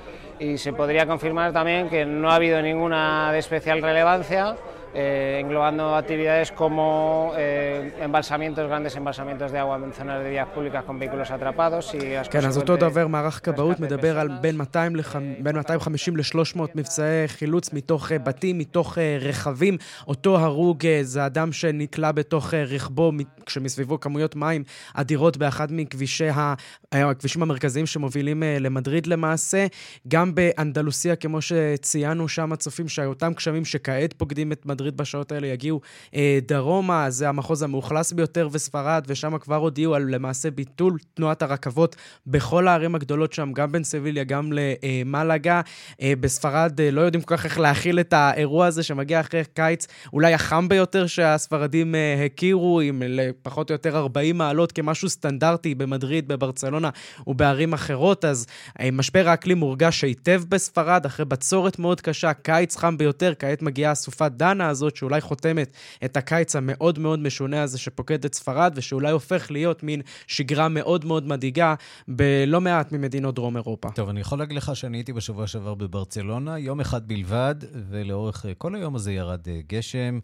y 0.46 0.56
se 0.56 0.72
podría 0.72 1.04
confirmar 1.12 1.52
también 1.52 1.90
que 1.90 2.06
no 2.06 2.30
ha 2.30 2.36
habido 2.36 2.62
ninguna 2.62 3.30
de 3.34 3.38
especial 3.44 3.78
relevancia 3.82 4.56
eh, 4.94 5.38
englobando 5.40 5.94
actividades 5.94 6.50
como 6.50 7.32
eh, 7.36 7.92
embalsamientos, 8.00 8.68
grandes 8.68 8.96
embalsamientos 8.96 9.52
de 9.52 9.58
agua 9.58 9.76
en 9.76 9.92
zonas 9.92 10.22
de 10.22 10.30
vías 10.30 10.48
públicas 10.48 10.84
con 10.84 10.98
vehículos 10.98 11.30
atrapados 11.30 11.94
y... 11.94 12.30
כן, 12.30 12.44
אז 12.46 12.58
אותו 12.58 12.76
דובר 12.76 13.06
מערך 13.06 13.40
כבאות 13.42 13.80
מדבר 13.80 14.18
על 14.18 14.28
בין 14.40 14.56
200 14.56 14.96
לח... 14.96 15.16
בין 15.42 15.56
250 15.56 16.16
ל-300 16.16 16.60
מבצעי 16.74 17.28
חילוץ 17.28 17.72
מתוך 17.72 18.12
בתים, 18.24 18.58
מתוך 18.58 18.98
רכבים. 19.20 19.76
אותו 20.06 20.38
הרוג 20.38 20.84
זה 21.02 21.26
אדם 21.26 21.52
שנקלע 21.52 22.12
בתוך 22.12 22.54
רכבו 22.54 23.12
כשמסביבו 23.46 24.00
כמויות 24.00 24.36
מים 24.36 24.64
אדירות 24.94 25.36
באחד 25.36 25.68
מכבישי 25.70 26.28
ה... 26.28 26.54
הכבישים 26.92 27.42
המרכזיים 27.42 27.86
שמובילים 27.86 28.42
למדריד 28.60 29.06
למעשה. 29.06 29.66
גם 30.08 30.34
באנדלוסיה, 30.34 31.16
כמו 31.16 31.38
שציינו, 31.42 32.28
שם 32.28 32.52
הצופים 32.52 32.88
שאותם 32.88 33.32
גשמים 33.36 33.64
שכעת 33.64 34.12
פוקדים 34.12 34.52
את 34.52 34.66
מדריד 34.66 34.79
מדריד 34.80 34.96
בשעות 34.96 35.32
האלה 35.32 35.46
יגיעו 35.46 35.80
אה, 36.14 36.38
דרומה, 36.46 37.10
זה 37.10 37.28
המחוז 37.28 37.62
המאוכלס 37.62 38.12
ביותר 38.12 38.48
בספרד, 38.48 39.04
ושם 39.08 39.38
כבר 39.38 39.56
הודיעו 39.56 39.94
על 39.94 40.14
למעשה 40.14 40.50
ביטול 40.50 40.98
תנועת 41.14 41.42
הרכבות 41.42 41.96
בכל 42.26 42.68
הערים 42.68 42.94
הגדולות 42.94 43.32
שם, 43.32 43.52
גם 43.52 43.72
בין 43.72 43.84
סביליה, 43.84 44.24
גם 44.24 44.52
למלאגה. 44.52 45.60
אה, 46.02 46.12
בספרד 46.20 46.80
אה, 46.80 46.90
לא 46.90 47.00
יודעים 47.00 47.22
כל 47.22 47.36
כך 47.36 47.44
איך 47.44 47.60
להכיל 47.60 48.00
את 48.00 48.12
האירוע 48.12 48.66
הזה 48.66 48.82
שמגיע 48.82 49.20
אחרי 49.20 49.42
קיץ 49.54 49.86
אולי 50.12 50.34
החם 50.34 50.68
ביותר 50.68 51.06
שהספרדים 51.06 51.94
אה, 51.94 52.24
הכירו, 52.24 52.80
עם 52.80 53.02
פחות 53.42 53.70
או 53.70 53.74
יותר 53.74 53.96
40 53.96 54.38
מעלות 54.38 54.72
כמשהו 54.72 55.08
סטנדרטי 55.08 55.74
במדריד, 55.74 56.28
בברצלונה 56.28 56.90
ובערים 57.26 57.72
אחרות, 57.72 58.24
אז 58.24 58.46
אה, 58.80 58.90
משבר 58.92 59.28
האקלים 59.28 59.58
מורגש 59.58 60.04
היטב 60.04 60.42
בספרד, 60.48 61.06
אחרי 61.06 61.24
בצורת 61.24 61.78
מאוד 61.78 62.00
קשה, 62.00 62.32
קיץ 62.32 62.76
חם 62.76 62.98
ביותר, 62.98 63.32
כעת 63.38 63.62
מגיעה 63.62 63.94
סופת 63.94 64.32
דנה, 64.32 64.69
הזאת, 64.70 64.96
שאולי 64.96 65.20
חותמת 65.20 65.76
את 66.04 66.16
הקיץ 66.16 66.56
המאוד 66.56 66.98
מאוד 66.98 67.18
משונה 67.18 67.62
הזה 67.62 67.78
שפוקד 67.78 68.24
את 68.24 68.34
ספרד, 68.34 68.72
ושאולי 68.76 69.10
הופך 69.10 69.50
להיות 69.50 69.82
מין 69.82 70.02
שגרה 70.26 70.68
מאוד 70.68 71.04
מאוד 71.04 71.26
מדאיגה 71.26 71.74
בלא 72.08 72.60
מעט 72.60 72.92
ממדינות 72.92 73.34
דרום 73.34 73.56
אירופה. 73.56 73.90
טוב, 73.94 74.08
אני 74.08 74.20
יכול 74.20 74.38
להגיד 74.38 74.56
לך 74.56 74.76
שאני 74.76 74.96
הייתי 74.96 75.12
בשבוע 75.12 75.46
שעבר 75.46 75.74
בברצלונה, 75.74 76.58
יום 76.58 76.80
אחד 76.80 77.08
בלבד, 77.08 77.54
ולאורך 77.90 78.46
כל 78.58 78.74
היום 78.74 78.96
הזה 78.96 79.12
ירד 79.12 79.40
אה, 79.48 79.60
גשם. 79.68 80.18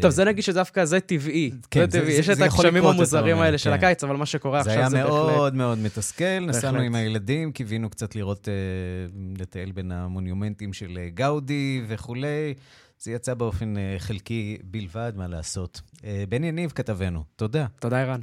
טוב, 0.00 0.10
זה 0.10 0.24
נגיד 0.24 0.44
שדווקא 0.44 0.84
זה 0.84 1.00
טבעי. 1.00 1.50
כן, 1.70 1.90
זה 1.90 2.00
טבעי. 2.00 2.12
יש 2.12 2.28
את 2.28 2.40
הגשמים 2.40 2.86
המוזרים 2.86 3.38
האלה 3.38 3.58
של 3.58 3.70
כן. 3.70 3.76
הקיץ, 3.76 4.04
אבל 4.04 4.16
מה 4.16 4.26
שקורה 4.26 4.60
עכשיו 4.60 4.74
זה 4.74 4.80
בהחלט... 4.80 4.90
זה 4.90 4.96
היה 4.96 5.06
מאוד 5.06 5.54
מאוד 5.54 5.78
מתסכל. 5.78 6.38
נסענו 6.40 6.80
עם 6.80 6.94
הילדים, 6.94 7.52
קיווינו 7.52 7.90
קצת 7.90 8.16
לראות, 8.16 8.48
אה, 8.48 8.54
לטייל 9.38 9.72
בין 9.72 9.92
המונומנטים 9.92 10.72
של 10.72 10.98
אה, 11.00 11.08
גאודי 11.14 11.82
וכולי. 11.88 12.54
זה 13.00 13.12
יצא 13.12 13.34
באופן 13.34 13.76
אה, 13.76 13.96
חלקי 13.98 14.58
בלבד, 14.64 15.12
מה 15.16 15.28
לעשות. 15.28 15.80
אה, 16.04 16.24
בן 16.28 16.44
יניב, 16.44 16.70
כתבנו, 16.70 17.24
תודה. 17.36 17.66
תודה, 17.80 18.00
ערן. 18.00 18.20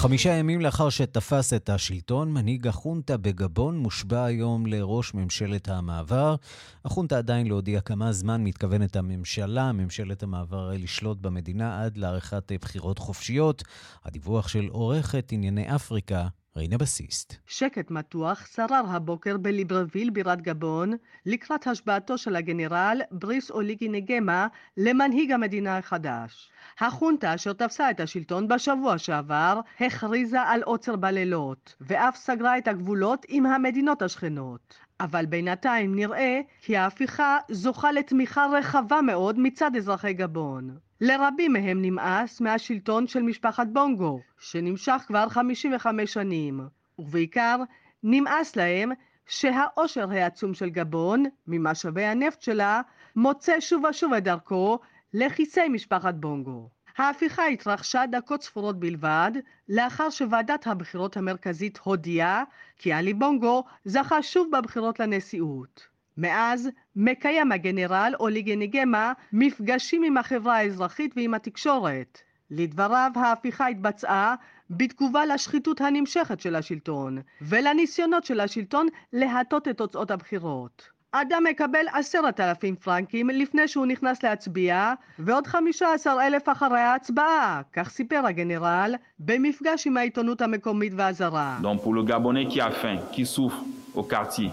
חמישה 0.00 0.30
ימים 0.30 0.60
לאחר 0.60 0.90
שתפס 0.90 1.52
את 1.52 1.68
השלטון, 1.68 2.32
מנהיג 2.32 2.66
החונטה 2.66 3.16
בגבון 3.16 3.78
מושבע 3.78 4.24
היום 4.24 4.66
לראש 4.66 5.14
ממשלת 5.14 5.68
המעבר. 5.68 6.36
החונטה 6.84 7.18
עדיין 7.18 7.46
לא 7.46 7.54
הודיעה 7.54 7.80
כמה 7.80 8.12
זמן 8.12 8.44
מתכוונת 8.44 8.96
הממשלה, 8.96 9.72
ממשלת 9.72 10.22
המעבר, 10.22 10.70
לשלוט 10.74 11.18
במדינה 11.20 11.84
עד 11.84 11.96
לעריכת 11.96 12.52
בחירות 12.60 12.98
חופשיות. 12.98 13.62
הדיווח 14.04 14.48
של 14.48 14.68
עורכת 14.68 15.32
ענייני 15.32 15.74
אפריקה, 15.74 16.28
רינה 16.56 16.78
בסיסט. 16.78 17.34
שקט 17.46 17.90
מתוח 17.90 18.46
שרר 18.46 18.82
הבוקר 18.86 19.36
בליברוויל 19.36 20.10
בירת 20.10 20.42
גבון 20.42 20.92
לקראת 21.26 21.66
השבעתו 21.66 22.18
של 22.18 22.36
הגנרל 22.36 23.00
בריס 23.10 23.50
אוליגי 23.50 23.88
נגמה 23.88 24.46
למנהיג 24.76 25.32
המדינה 25.32 25.78
החדש. 25.78 26.50
החונטה 26.80 27.34
אשר 27.34 27.52
תפסה 27.52 27.90
את 27.90 28.00
השלטון 28.00 28.48
בשבוע 28.48 28.98
שעבר 28.98 29.60
הכריזה 29.80 30.40
על 30.40 30.62
עוצר 30.62 30.96
בלילות 30.96 31.74
ואף 31.80 32.16
סגרה 32.16 32.58
את 32.58 32.68
הגבולות 32.68 33.26
עם 33.28 33.46
המדינות 33.46 34.02
השכנות. 34.02 34.78
אבל 35.00 35.26
בינתיים 35.26 35.94
נראה 35.94 36.40
כי 36.60 36.76
ההפיכה 36.76 37.38
זוכה 37.50 37.92
לתמיכה 37.92 38.46
רחבה 38.58 39.00
מאוד 39.02 39.38
מצד 39.38 39.76
אזרחי 39.76 40.12
גבון. 40.12 40.76
לרבים 41.00 41.52
מהם 41.52 41.82
נמאס 41.82 42.40
מהשלטון 42.40 43.06
של 43.06 43.22
משפחת 43.22 43.66
בונגו, 43.72 44.20
שנמשך 44.38 45.02
כבר 45.06 45.28
55 45.28 46.12
שנים, 46.12 46.60
ובעיקר 46.98 47.56
נמאס 48.02 48.56
להם 48.56 48.92
שהעושר 49.26 50.10
העצום 50.10 50.54
של 50.54 50.70
גבון, 50.70 51.24
ממשאבי 51.46 52.04
הנפט 52.04 52.42
שלה, 52.42 52.80
מוצא 53.16 53.60
שוב 53.60 53.84
ושוב 53.84 54.12
את 54.12 54.24
דרכו 54.24 54.78
לכיסי 55.14 55.68
משפחת 55.68 56.14
בונגו. 56.14 56.68
ההפיכה 56.98 57.46
התרחשה 57.46 58.02
דקות 58.10 58.42
ספורות 58.42 58.80
בלבד, 58.80 59.32
לאחר 59.68 60.10
שוועדת 60.10 60.66
הבחירות 60.66 61.16
המרכזית 61.16 61.78
הודיעה 61.82 62.44
כי 62.76 62.92
עלי 62.92 63.14
בונגו 63.14 63.64
זכה 63.84 64.22
שוב 64.22 64.48
בבחירות 64.56 65.00
לנשיאות. 65.00 65.89
מאז 66.16 66.68
מקיים 66.96 67.52
הגנרל 67.52 68.12
אוליגי 68.20 68.56
ניגמה 68.56 69.12
מפגשים 69.32 70.02
עם 70.02 70.16
החברה 70.16 70.56
האזרחית 70.56 71.14
ועם 71.16 71.34
התקשורת. 71.34 72.18
לדבריו 72.50 73.10
ההפיכה 73.14 73.66
התבצעה 73.66 74.34
בתגובה 74.70 75.26
לשחיתות 75.26 75.80
הנמשכת 75.80 76.40
של 76.40 76.56
השלטון 76.56 77.18
ולניסיונות 77.42 78.24
של 78.24 78.40
השלטון 78.40 78.86
להטות 79.12 79.68
את 79.68 79.76
תוצאות 79.76 80.10
הבחירות. 80.10 81.00
אדם 81.12 81.44
מקבל 81.50 81.86
עשרת 81.92 82.40
אלפים 82.40 82.76
פרנקים 82.76 83.30
לפני 83.30 83.68
שהוא 83.68 83.86
נכנס 83.86 84.22
להצביע 84.22 84.92
ועוד 85.18 85.46
חמישה 85.46 85.92
עשר 85.92 86.16
אלף 86.26 86.48
אחרי 86.48 86.80
ההצבעה, 86.80 87.60
כך 87.72 87.90
סיפר 87.90 88.26
הגנרל 88.26 88.94
במפגש 89.18 89.86
עם 89.86 89.96
העיתונות 89.96 90.42
המקומית 90.42 90.92
והזרה. 90.96 91.58
Donc 91.62 91.82
pour 91.82 91.94
le 91.94 92.02
Gabonais 92.02 92.46
qui 92.52 92.60
a 92.60 92.70
faim, 92.70 92.98
qui 93.12 93.26
souffre 93.26 93.64
au 93.94 94.02
quartier, 94.02 94.50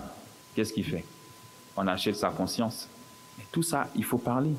qu'est-ce 0.55 0.73
qu'il 0.73 0.85
fait 0.85 1.16
On 1.77 1.87
achète 1.87 2.15
sa 2.15 2.29
conscience. 2.31 2.89
Et 3.39 3.45
tout 3.51 3.61
ça, 3.61 3.87
il 3.95 4.03
faut 4.03 4.17
parler. 4.17 4.53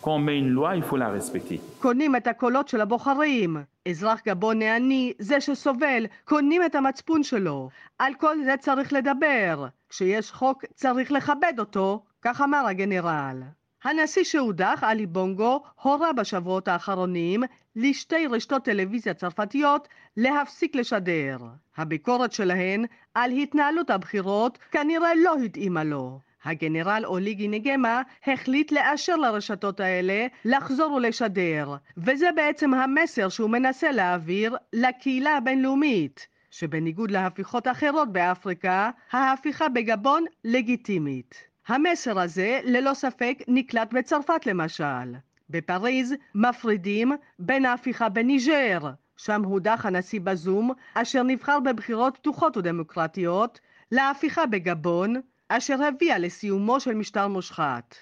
Quand 0.00 0.14
on 0.14 0.18
met 0.18 0.38
une 0.38 0.48
loi, 0.48 0.74
il 0.74 0.82
faut 0.82 0.96
la 0.96 1.10
respecter. 1.10 1.60
קונים 1.80 2.16
את 2.16 2.26
הקולות 2.26 2.68
של 2.68 2.80
הבוחרים. 2.80 3.56
אזרח 3.88 4.20
גבוני 4.26 4.70
עני, 4.70 5.12
זה 5.18 5.40
שסובל, 5.40 6.06
קונים 6.24 6.62
את 6.64 6.74
המצפון 6.74 7.22
שלו. 7.22 7.68
על 7.98 8.14
כל 8.14 8.36
זה 8.44 8.54
צריך 8.60 8.92
לדבר. 8.92 9.66
כשיש 9.88 10.32
חוק, 10.32 10.64
צריך 10.74 11.12
לכבד 11.12 11.52
אותו, 11.58 12.02
כך 12.22 12.40
אמר 12.40 12.66
הגנרל. 12.66 13.42
הנשיא 13.84 14.24
שהודח, 14.24 14.78
עלי 14.82 15.06
בונגו, 15.06 15.62
הורה 15.82 16.12
בשבועות 16.12 16.68
האחרונים 16.68 17.42
לשתי 17.76 18.26
רשתות 18.26 18.64
טלוויזיה 18.64 19.14
צרפתיות 19.14 19.88
להפסיק 20.16 20.76
לשדר. 20.76 21.38
הביקורת 21.76 22.32
שלהן 22.32 22.84
על 23.14 23.30
התנהלות 23.30 23.90
הבחירות 23.90 24.58
כנראה 24.70 25.14
לא 25.14 25.34
התאימה 25.44 25.84
לו. 25.84 26.20
הגנרל 26.44 27.02
אוליגי 27.04 27.48
נגמה 27.48 28.02
החליט 28.26 28.72
לאשר 28.72 29.16
לרשתות 29.16 29.80
האלה 29.80 30.26
לחזור 30.44 30.92
ולשדר, 30.92 31.76
וזה 31.96 32.30
בעצם 32.36 32.74
המסר 32.74 33.28
שהוא 33.28 33.50
מנסה 33.50 33.92
להעביר 33.92 34.56
לקהילה 34.72 35.36
הבינלאומית, 35.36 36.26
שבניגוד 36.50 37.10
להפיכות 37.10 37.68
אחרות 37.68 38.12
באפריקה, 38.12 38.90
ההפיכה 39.12 39.68
בגבון 39.68 40.24
לגיטימית. 40.44 41.34
המסר 41.68 42.20
הזה 42.20 42.60
ללא 42.64 42.94
ספק 42.94 43.38
נקלט 43.48 43.92
בצרפת 43.92 44.46
למשל. 44.46 45.14
בפריז 45.50 46.14
מפרידים 46.34 47.12
בין 47.38 47.64
ההפיכה 47.64 48.08
בניג'ר, 48.08 48.90
שם 49.16 49.42
הודח 49.44 49.86
הנשיא 49.86 50.20
בזום, 50.20 50.72
אשר 50.94 51.22
נבחר 51.22 51.60
בבחירות 51.60 52.16
פתוחות 52.16 52.56
ודמוקרטיות, 52.56 53.60
להפיכה 53.92 54.46
בגבון, 54.46 55.14
אשר 55.56 55.82
הביאה 55.84 56.18
לסיומו 56.18 56.80
של 56.80 56.94
משטר 56.94 57.28
מושחת. 57.28 57.96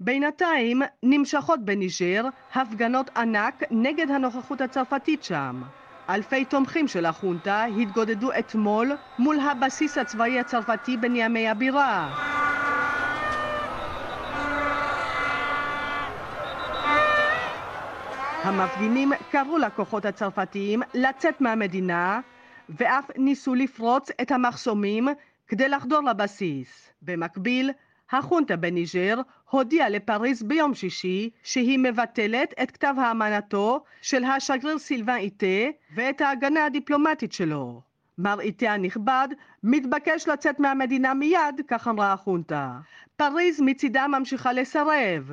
בינתיים 0.00 0.82
נמשכות 1.02 1.64
בניג'ר 1.64 2.24
הפגנות 2.54 3.10
ענק 3.16 3.62
נגד 3.70 4.10
הנוכחות 4.10 4.60
הצרפתית 4.60 5.22
שם. 5.22 5.62
אלפי 6.10 6.44
תומכים 6.44 6.88
של 6.88 7.06
החונטה 7.06 7.64
התגודדו 7.64 8.32
אתמול 8.38 8.92
מול 9.18 9.40
הבסיס 9.40 9.98
הצבאי 9.98 10.40
הצרפתי 10.40 10.96
בנימי 10.96 11.48
הבירה. 11.48 12.10
המפגינים 18.42 19.12
קראו 19.30 19.58
לכוחות 19.58 20.04
הצרפתיים 20.04 20.82
לצאת 20.94 21.40
מהמדינה 21.40 22.20
ואף 22.68 23.10
ניסו 23.16 23.54
לפרוץ 23.54 24.10
את 24.20 24.30
המחסומים 24.30 25.08
כדי 25.52 25.68
לחדור 25.68 26.00
לבסיס. 26.00 26.92
במקביל, 27.02 27.70
החונטה 28.10 28.56
בניג'ר 28.56 29.20
הודיעה 29.50 29.88
לפריז 29.88 30.42
ביום 30.42 30.74
שישי 30.74 31.30
שהיא 31.42 31.78
מבטלת 31.78 32.54
את 32.62 32.70
כתב 32.70 32.94
האמנתו 32.98 33.84
של 34.02 34.24
השגריר 34.24 34.78
סילבן 34.78 35.16
איטה 35.16 35.70
ואת 35.94 36.20
ההגנה 36.20 36.64
הדיפלומטית 36.64 37.32
שלו. 37.32 37.80
מר 38.18 38.40
איטה 38.40 38.72
הנכבד 38.72 39.28
מתבקש 39.62 40.28
לצאת 40.28 40.60
מהמדינה 40.60 41.14
מיד, 41.14 41.60
כך 41.68 41.88
אמרה 41.88 42.12
החונטה. 42.12 42.78
פריז 43.16 43.60
מצידה 43.60 44.06
ממשיכה 44.08 44.52
לסרב. 44.52 45.32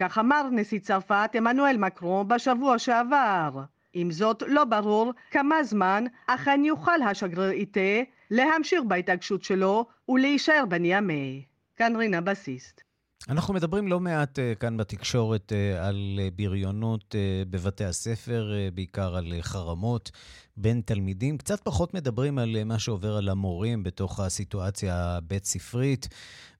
כך 0.00 0.18
אמר 0.18 0.48
נשיא 0.52 0.78
צרפת 0.78 1.30
עמנואל 1.34 1.76
מקרון 1.76 2.28
בשבוע 2.28 2.78
שעבר. 2.78 3.50
עם 3.92 4.10
זאת, 4.10 4.42
לא 4.46 4.64
ברור 4.64 5.12
כמה 5.30 5.64
זמן 5.64 6.04
אכן 6.26 6.64
יוכל 6.64 7.02
השגריר 7.02 7.50
איטה 7.50 8.00
להמשיך 8.30 8.80
בהתעקשות 8.88 9.44
שלו 9.44 9.86
ולהישאר 10.08 10.64
בנימי. 10.68 11.44
כאן 11.76 11.96
רינה 11.96 12.20
בסיסט. 12.20 12.89
אנחנו 13.28 13.54
מדברים 13.54 13.88
לא 13.88 14.00
מעט 14.00 14.38
uh, 14.38 14.58
כאן 14.58 14.76
בתקשורת 14.76 15.52
uh, 15.52 15.84
על 15.84 16.18
uh, 16.18 16.34
בריונות 16.36 17.14
uh, 17.14 17.48
בבתי 17.50 17.84
הספר, 17.84 18.52
uh, 18.52 18.74
בעיקר 18.74 19.16
על 19.16 19.32
uh, 19.38 19.42
חרמות 19.42 20.10
בין 20.56 20.80
תלמידים. 20.84 21.38
קצת 21.38 21.60
פחות 21.64 21.94
מדברים 21.94 22.38
על 22.38 22.56
uh, 22.60 22.64
מה 22.64 22.78
שעובר 22.78 23.16
על 23.16 23.28
המורים 23.28 23.82
בתוך 23.82 24.20
הסיטואציה 24.20 24.96
הבית-ספרית, 24.96 26.08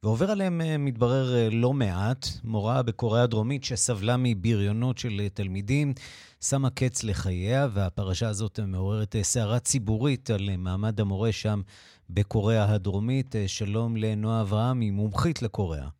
ועובר 0.02 0.30
עליהם, 0.30 0.60
uh, 0.60 0.64
מתברר, 0.78 1.48
uh, 1.48 1.54
לא 1.54 1.72
מעט. 1.72 2.26
מורה 2.44 2.82
בקוריאה 2.82 3.24
הדרומית 3.24 3.64
שסבלה 3.64 4.16
מבריונות 4.18 4.98
של 4.98 5.22
uh, 5.26 5.34
תלמידים, 5.34 5.94
שמה 6.40 6.70
קץ 6.70 7.02
לחייה, 7.02 7.68
והפרשה 7.72 8.28
הזאת 8.28 8.60
מעוררת 8.60 9.14
uh, 9.14 9.22
סערה 9.22 9.58
ציבורית 9.58 10.30
על 10.30 10.48
uh, 10.54 10.56
מעמד 10.56 11.00
המורה 11.00 11.32
שם 11.32 11.60
בקוריאה 12.10 12.72
הדרומית. 12.74 13.34
Uh, 13.34 13.38
שלום 13.46 13.96
לנועה 13.96 14.40
אברהמי, 14.40 14.90
מומחית 14.90 15.42
לקוריאה. 15.42 15.99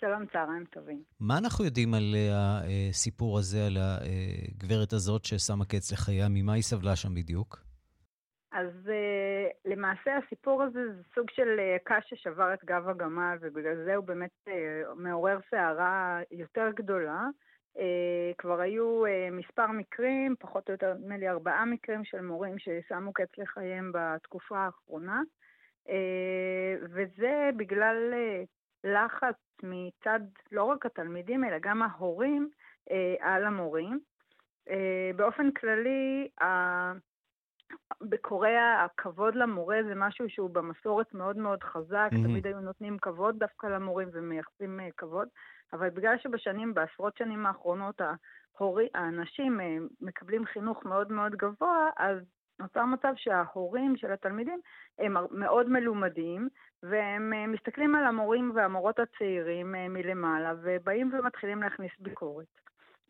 שלום, 0.00 0.26
צהריים 0.26 0.64
טובים. 0.64 1.02
מה 1.20 1.38
אנחנו 1.38 1.64
יודעים 1.64 1.94
על 1.94 2.14
הסיפור 2.30 3.38
הזה, 3.38 3.66
על 3.66 3.76
הגברת 3.76 4.92
הזאת 4.92 5.24
ששמה 5.24 5.64
קץ 5.64 5.92
לחייה? 5.92 6.26
ממה 6.30 6.52
היא 6.52 6.62
סבלה 6.62 6.96
שם 6.96 7.14
בדיוק? 7.14 7.58
אז 8.52 8.90
למעשה 9.64 10.10
הסיפור 10.16 10.62
הזה 10.62 10.80
זה 10.96 11.02
סוג 11.14 11.30
של 11.30 11.48
קש 11.84 12.04
ששבר 12.14 12.54
את 12.54 12.64
גב 12.64 12.88
הגמל, 12.88 13.36
ובגלל 13.40 13.84
זה 13.84 13.94
הוא 13.94 14.04
באמת 14.04 14.48
מעורר 14.96 15.38
סערה 15.50 16.20
יותר 16.30 16.70
גדולה. 16.76 17.26
כבר 18.38 18.60
היו 18.60 19.02
מספר 19.32 19.66
מקרים, 19.66 20.34
פחות 20.40 20.68
או 20.68 20.72
יותר 20.72 20.94
נדמה 20.94 21.16
לי 21.16 21.28
ארבעה 21.28 21.64
מקרים 21.64 22.04
של 22.04 22.20
מורים 22.20 22.58
ששמו 22.58 23.12
קץ 23.12 23.38
לחייהם 23.38 23.92
בתקופה 23.94 24.58
האחרונה, 24.58 25.22
וזה 26.82 27.50
בגלל 27.56 27.96
לחץ 28.84 29.36
מצד 29.62 30.20
לא 30.52 30.64
רק 30.64 30.86
התלמידים, 30.86 31.44
אלא 31.44 31.58
גם 31.60 31.82
ההורים 31.82 32.48
אה, 32.90 33.14
על 33.20 33.44
המורים. 33.44 34.00
אה, 34.70 35.10
באופן 35.16 35.50
כללי, 35.50 36.28
ה... 36.40 36.46
בקוריאה 38.00 38.84
הכבוד 38.84 39.34
למורה 39.34 39.80
זה 39.88 39.94
משהו 39.94 40.30
שהוא 40.30 40.50
במסורת 40.50 41.14
מאוד 41.14 41.36
מאוד 41.36 41.62
חזק, 41.62 42.08
mm-hmm. 42.12 42.22
תמיד 42.22 42.46
היו 42.46 42.60
נותנים 42.60 42.98
כבוד 42.98 43.38
דווקא 43.38 43.66
למורים 43.66 44.08
ומייחסים 44.12 44.80
אה, 44.80 44.88
כבוד, 44.96 45.28
אבל 45.72 45.90
בגלל 45.90 46.18
שבשנים, 46.18 46.74
בעשרות 46.74 47.16
שנים 47.16 47.46
האחרונות, 47.46 48.00
ההורי, 48.58 48.88
האנשים 48.94 49.60
אה, 49.60 49.76
מקבלים 50.00 50.44
חינוך 50.46 50.84
מאוד 50.84 51.12
מאוד 51.12 51.32
גבוה, 51.32 51.90
אז 51.96 52.18
נוצר 52.58 52.84
מצב 52.84 53.12
שההורים 53.16 53.96
של 53.96 54.12
התלמידים 54.12 54.60
הם 54.98 55.14
מאוד 55.30 55.68
מלומדים, 55.68 56.48
והם 56.82 57.32
אה, 57.32 57.46
מסתכלים 57.46 57.94
על 57.94 58.04
המורים 58.04 58.52
והמורות 58.54 58.98
הצעירים 58.98 59.74
אה, 59.74 59.88
מלמעלה, 59.88 60.54
ובאים 60.62 61.10
ומתחילים 61.12 61.62
להכניס 61.62 61.92
ביקורת. 61.98 62.46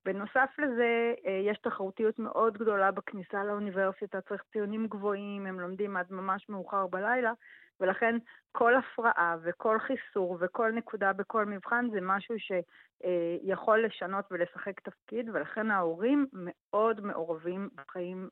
בנוסף 0.05 0.51
לזה, 0.59 1.15
אה, 1.27 1.41
יש 1.45 1.59
תחרותיות 1.59 2.19
מאוד 2.19 2.59
גדולה 2.59 2.91
בכניסה 2.91 3.45
לאוניברסיטה, 3.45 4.21
צריך 4.21 4.43
ציונים 4.53 4.87
גבוהים, 4.87 5.47
הם 5.47 5.61
לומדים 5.61 5.97
עד 5.97 6.07
ממש 6.11 6.49
מאוחר 6.49 6.87
בלילה, 6.87 7.33
ולכן 7.81 8.17
כל 8.53 8.73
הפרעה 8.77 9.37
וכל 9.45 9.79
חיסור 9.79 10.39
וכל 10.41 10.73
נקודה 10.73 11.13
בכל 11.13 11.47
מבחן 11.47 11.87
זה 11.93 11.99
משהו 12.03 12.35
שיכול 12.39 13.85
לשנות 13.87 14.25
ולשחק 14.31 14.81
תפקיד, 14.81 15.29
ולכן 15.29 15.71
ההורים 15.71 16.27
מאוד 16.33 17.01
מעורבים 17.01 17.69
בחיים 17.75 18.29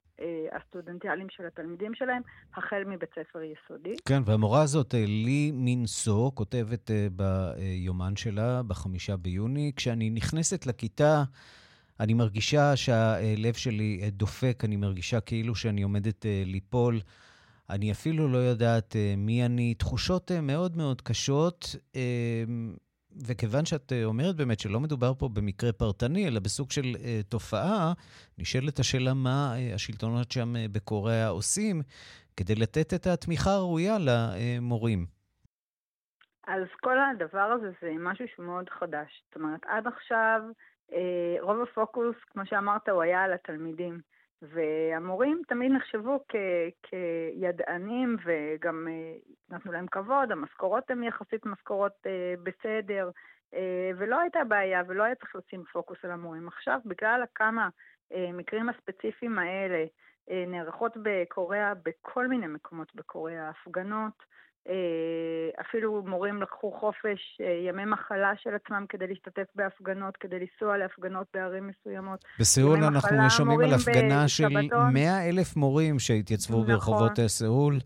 הסטודנטיאליים 0.53 1.27
של 1.31 1.47
התלמידים 1.47 1.95
שלהם, 1.95 2.23
החל 2.57 2.85
מבית 2.87 3.11
ספר 3.11 3.39
יסודי. 3.43 3.95
כן, 4.09 4.23
והמורה 4.25 4.63
הזאת, 4.63 4.95
לי 4.95 5.51
מינסו, 5.55 6.33
כותבת 6.35 6.91
ביומן 7.13 8.17
שלה 8.17 8.63
בחמישה 8.63 9.17
ביוני, 9.17 9.73
כשאני 9.77 10.11
נכנסת 10.11 10.67
לכיתה... 10.67 11.23
אני 12.01 12.15
מרגישה 12.15 12.77
שהלב 12.77 13.55
שלי 13.55 14.11
דופק, 14.11 14.65
אני 14.65 14.77
מרגישה 14.77 15.21
כאילו 15.21 15.55
שאני 15.55 15.83
עומדת 15.83 16.27
ליפול. 16.47 17.01
אני 17.71 17.93
אפילו 17.93 18.29
לא 18.29 18.39
יודעת 18.39 18.97
מי 19.17 19.47
אני. 19.47 19.75
תחושות 19.75 20.31
מאוד 20.43 20.77
מאוד 20.77 21.01
קשות, 21.01 21.77
וכיוון 23.27 23.65
שאת 23.65 23.93
אומרת 24.05 24.37
באמת 24.37 24.61
שלא 24.61 24.81
מדובר 24.81 25.15
פה 25.15 25.29
במקרה 25.29 25.73
פרטני, 25.73 26.29
אלא 26.29 26.41
בסוג 26.41 26.71
של 26.71 26.95
תופעה, 27.29 27.93
נשאלת 28.39 28.79
השאלה 28.79 29.15
מה 29.15 29.55
השלטונות 29.75 30.33
שם 30.33 30.55
בקוריאה 30.73 31.29
עושים 31.29 31.83
כדי 32.37 32.55
לתת 32.55 32.95
את 32.95 33.07
התמיכה 33.07 33.51
הראויה 33.51 33.97
למורים. 34.01 35.07
אז 36.47 36.63
כל 36.81 36.97
הדבר 36.99 37.39
הזה 37.59 37.71
זה 37.83 37.93
משהו 37.99 38.25
שהוא 38.35 38.47
מאוד 38.47 38.69
חדש. 38.69 39.23
זאת 39.27 39.37
אומרת, 39.37 39.61
עד 39.67 39.87
עכשיו 39.87 40.41
רוב 41.41 41.57
הפוקוס, 41.63 42.17
כמו 42.31 42.43
שאמרת, 42.47 42.89
הוא 42.89 43.03
היה 43.03 43.23
על 43.23 43.33
התלמידים. 43.33 44.01
והמורים 44.49 45.43
תמיד 45.49 45.73
נחשבו 45.73 46.21
כ- 46.29 46.37
כידענים 46.83 48.17
וגם 48.25 48.89
נתנו 49.51 49.73
להם 49.73 49.87
כבוד, 49.87 50.33
המשכורות 50.33 50.91
הן 50.91 51.03
יחסית 51.03 51.47
משכורות 51.47 52.07
בסדר, 52.43 53.11
ולא 53.97 54.21
הייתה 54.21 54.45
בעיה 54.45 54.83
ולא 54.87 55.03
היה 55.03 55.15
צריך 55.15 55.37
לשים 55.37 55.65
פוקוס 55.73 55.99
על 56.03 56.11
המורים. 56.11 56.49
עכשיו, 56.49 56.81
בגלל 56.85 57.23
כמה 57.35 57.69
מקרים 58.33 58.69
הספציפיים 58.69 59.39
האלה 59.39 59.85
נערכות 60.29 60.93
בקוריאה, 61.03 61.73
בכל 61.75 62.29
מיני 62.29 62.47
מקומות 62.47 62.95
בקוריאה, 62.95 63.49
הפגנות, 63.49 64.23
אה, 64.23 64.29
אפילו 65.61 66.03
מורים 66.07 66.43
לקחו 66.43 66.73
חופש, 66.81 67.39
אה, 67.41 67.69
ימי 67.69 67.85
מחלה 67.85 68.33
של 68.43 68.51
עצמם 68.55 68.85
כדי 68.89 69.07
להשתתף 69.07 69.47
בהפגנות, 69.55 70.17
כדי 70.17 70.37
לנסוע 70.39 70.77
להפגנות 70.77 71.27
בערים 71.35 71.69
מסוימות. 71.69 72.25
בסיול 72.41 72.85
אנחנו 72.85 73.31
שומעים 73.31 73.61
על 73.61 73.75
הפגנה 73.75 74.29
של 74.29 74.49
100 74.93 75.29
אלף 75.29 75.57
מורים 75.57 75.99
שהתייצבו 75.99 76.63
נכון. 76.63 76.75
ברחובות 76.75 77.19
אה, 77.19 77.29
סאול, 77.29 77.79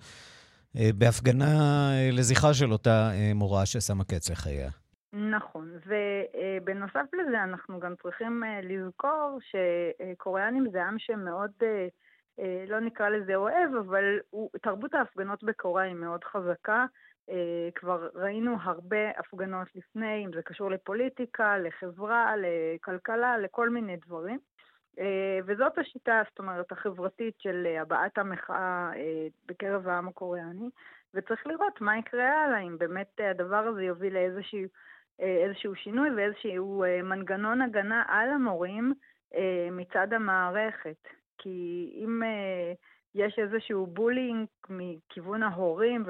בהפגנה 0.74 1.91
לזכרה 2.12 2.55
של 2.55 2.72
אותה 2.72 3.11
מורה 3.35 3.66
ששמה 3.66 4.05
קץ 4.05 4.31
לחייה. 4.31 4.70
נכון, 5.12 5.70
ובנוסף 5.87 7.07
לזה 7.12 7.43
אנחנו 7.45 7.81
גם 7.81 7.95
צריכים 8.03 8.43
לזכור 8.62 9.39
שקוריאנים 9.51 10.66
זה 10.72 10.85
עם 10.85 10.99
שמאוד... 10.99 11.51
אה, 12.39 12.64
לא 12.68 12.80
נקרא 12.80 13.09
לזה 13.09 13.34
אוהב, 13.34 13.74
אבל 13.74 14.18
הוא, 14.30 14.51
תרבות 14.62 14.95
ההפגנות 14.95 15.45
בקוריאה 15.45 15.86
היא 15.86 15.95
מאוד 15.95 16.24
חזקה. 16.24 16.86
אה, 17.30 17.68
כבר 17.74 18.09
ראינו 18.14 18.57
הרבה 18.62 19.11
הפגנות 19.16 19.68
לפני, 19.74 20.24
אם 20.24 20.32
זה 20.32 20.43
קשור 20.43 20.70
לפוליטיקה, 20.70 21.59
לחברה, 21.59 22.34
לכלכלה, 22.36 23.39
לכל 23.39 23.70
מיני 23.70 23.97
דברים. 23.97 24.39
אה, 24.99 25.39
וזאת 25.47 25.78
השיטה, 25.78 26.22
זאת 26.28 26.39
אומרת, 26.39 26.72
החברתית 26.72 27.34
של 27.39 27.66
הבעת 27.80 28.18
המחאה 28.18 28.91
בקרב 29.47 29.89
העם 29.89 30.09
הקוריאני, 30.09 30.70
וצריך 31.14 31.47
לראות 31.47 31.80
מה 31.80 31.99
יקרה 31.99 32.45
הלאה, 32.45 32.59
אם 32.59 32.78
באמת 32.78 33.20
הדבר 33.30 33.57
הזה 33.57 33.82
יוביל 33.82 34.14
לאיזשהו 34.14 34.61
איזשהו 35.18 35.74
שינוי 35.74 36.11
ואיזשהו 36.11 36.84
מנגנון 37.03 37.62
הגנה 37.62 38.03
על 38.09 38.30
המורים 38.30 38.95
מצד 39.70 40.12
המערכת. 40.12 41.09
כי 41.39 41.91
אם 42.05 42.22
uh, 42.22 42.76
יש 43.14 43.39
איזשהו 43.39 43.86
בולינג 43.86 44.47
מכיוון 44.68 45.43
ההורים 45.43 46.05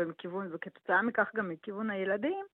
וכתוצאה 0.52 1.02
מכך 1.02 1.30
גם 1.34 1.48
מכיוון 1.48 1.90
הילדים, 1.90 2.44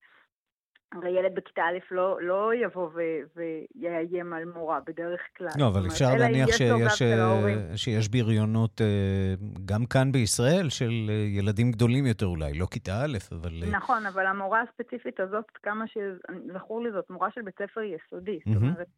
הרי 0.93 1.11
ילד 1.11 1.35
בכיתה 1.35 1.62
א' 1.62 1.95
לא, 1.95 2.18
לא 2.22 2.55
יבוא 2.55 2.89
ו, 2.95 3.01
ויאיים 3.37 4.32
על 4.32 4.45
מורה 4.45 4.80
בדרך 4.87 5.20
כלל. 5.37 5.49
לא, 5.59 5.68
אבל 5.68 5.87
אפשר 5.87 6.14
להניח 6.18 6.49
שיש, 6.49 7.03
אה, 7.03 7.76
שיש 7.76 8.09
בריונות 8.09 8.80
אה, 8.80 9.35
גם 9.64 9.87
כאן 9.87 10.12
בישראל 10.12 10.68
של 10.68 11.11
ילדים 11.39 11.70
גדולים 11.70 12.07
יותר 12.07 12.26
אולי, 12.26 12.59
לא 12.59 12.66
כיתה 12.70 13.05
א', 13.05 13.18
אבל... 13.32 13.53
נכון, 13.70 14.07
אבל 14.07 14.26
המורה 14.26 14.62
הספציפית 14.62 15.20
הזאת, 15.20 15.45
כמה 15.62 15.85
שזכור 15.87 16.82
לי, 16.82 16.93
זאת 16.93 17.11
מורה 17.11 17.28
של 17.35 17.43
בית 17.43 17.55
ספר 17.59 17.80
יסודי. 17.80 18.39
זאת 18.47 18.57
אומרת, 18.57 18.89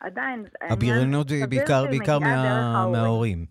עדיין... 0.00 0.44
הבריונות 0.60 1.30
היא 1.30 1.46
בעיקר, 1.46 1.86
בעיקר 1.86 2.18
מה, 2.18 2.86
מההורים. 2.92 3.46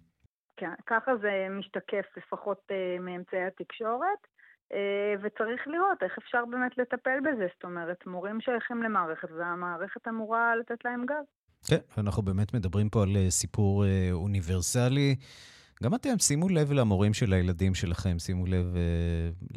כן, 0.57 0.73
ככה 0.87 1.11
זה 1.21 1.47
משתקף 1.51 2.05
לפחות 2.17 2.71
מאמצעי 2.99 3.45
התקשורת. 3.45 4.38
אה, 4.73 5.13
וצריך 5.21 5.67
לראות 5.67 6.03
איך 6.03 6.17
אפשר 6.17 6.45
באמת 6.51 6.77
לטפל 6.77 7.19
בזה. 7.19 7.47
זאת 7.55 7.63
אומרת, 7.63 8.07
מורים 8.07 8.41
שייכים 8.41 8.83
למערכת, 8.83 9.31
והמערכת 9.31 10.07
אמורה 10.07 10.55
לתת 10.55 10.85
להם 10.85 11.05
גב. 11.05 11.23
כן, 11.67 11.79
אנחנו 11.97 12.23
באמת 12.23 12.53
מדברים 12.53 12.89
פה 12.89 13.03
על 13.03 13.17
אה, 13.17 13.29
סיפור 13.29 13.85
אה, 13.85 14.09
אוניברסלי. 14.11 15.15
גם 15.83 15.95
אתם, 15.95 16.19
שימו 16.19 16.49
לב 16.49 16.71
למורים 16.71 17.13
של 17.13 17.33
הילדים 17.33 17.75
שלכם, 17.75 18.19
שימו 18.19 18.45
לב 18.45 18.75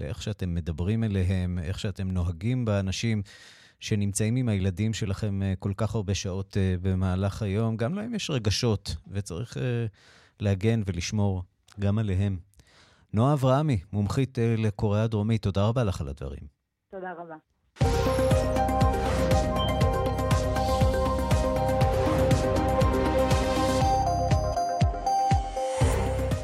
לאיך 0.01 0.23
שאתם 0.23 0.55
מדברים 0.55 1.05
אליהם, 1.05 1.59
איך 1.59 1.79
שאתם 1.79 2.11
נוהגים 2.11 2.65
באנשים 2.65 3.23
שנמצאים 3.81 4.37
עם 4.37 4.49
הילדים 4.49 4.93
שלכם 4.93 5.41
כל 5.59 5.73
כך 5.77 5.95
הרבה 5.95 6.15
שעות 6.15 6.57
במהלך 6.83 7.43
היום. 7.43 7.77
גם 7.77 7.95
להם 7.95 8.15
יש 8.15 8.31
רגשות, 8.31 8.97
וצריך 9.11 9.57
להגן 10.41 10.83
ולשמור 10.87 11.43
גם 11.81 11.99
עליהם. 11.99 12.37
נועה 13.15 13.33
אברהמי, 13.33 13.81
מומחית 13.93 14.39
אה, 14.39 14.55
לקוריאה 14.59 15.05
הדרומית, 15.05 15.43
תודה 15.43 15.69
רבה 15.69 15.85
לך 15.85 16.01
על 16.01 16.09
הדברים. 16.09 16.43
תודה 16.91 17.13
רבה. 17.13 18.62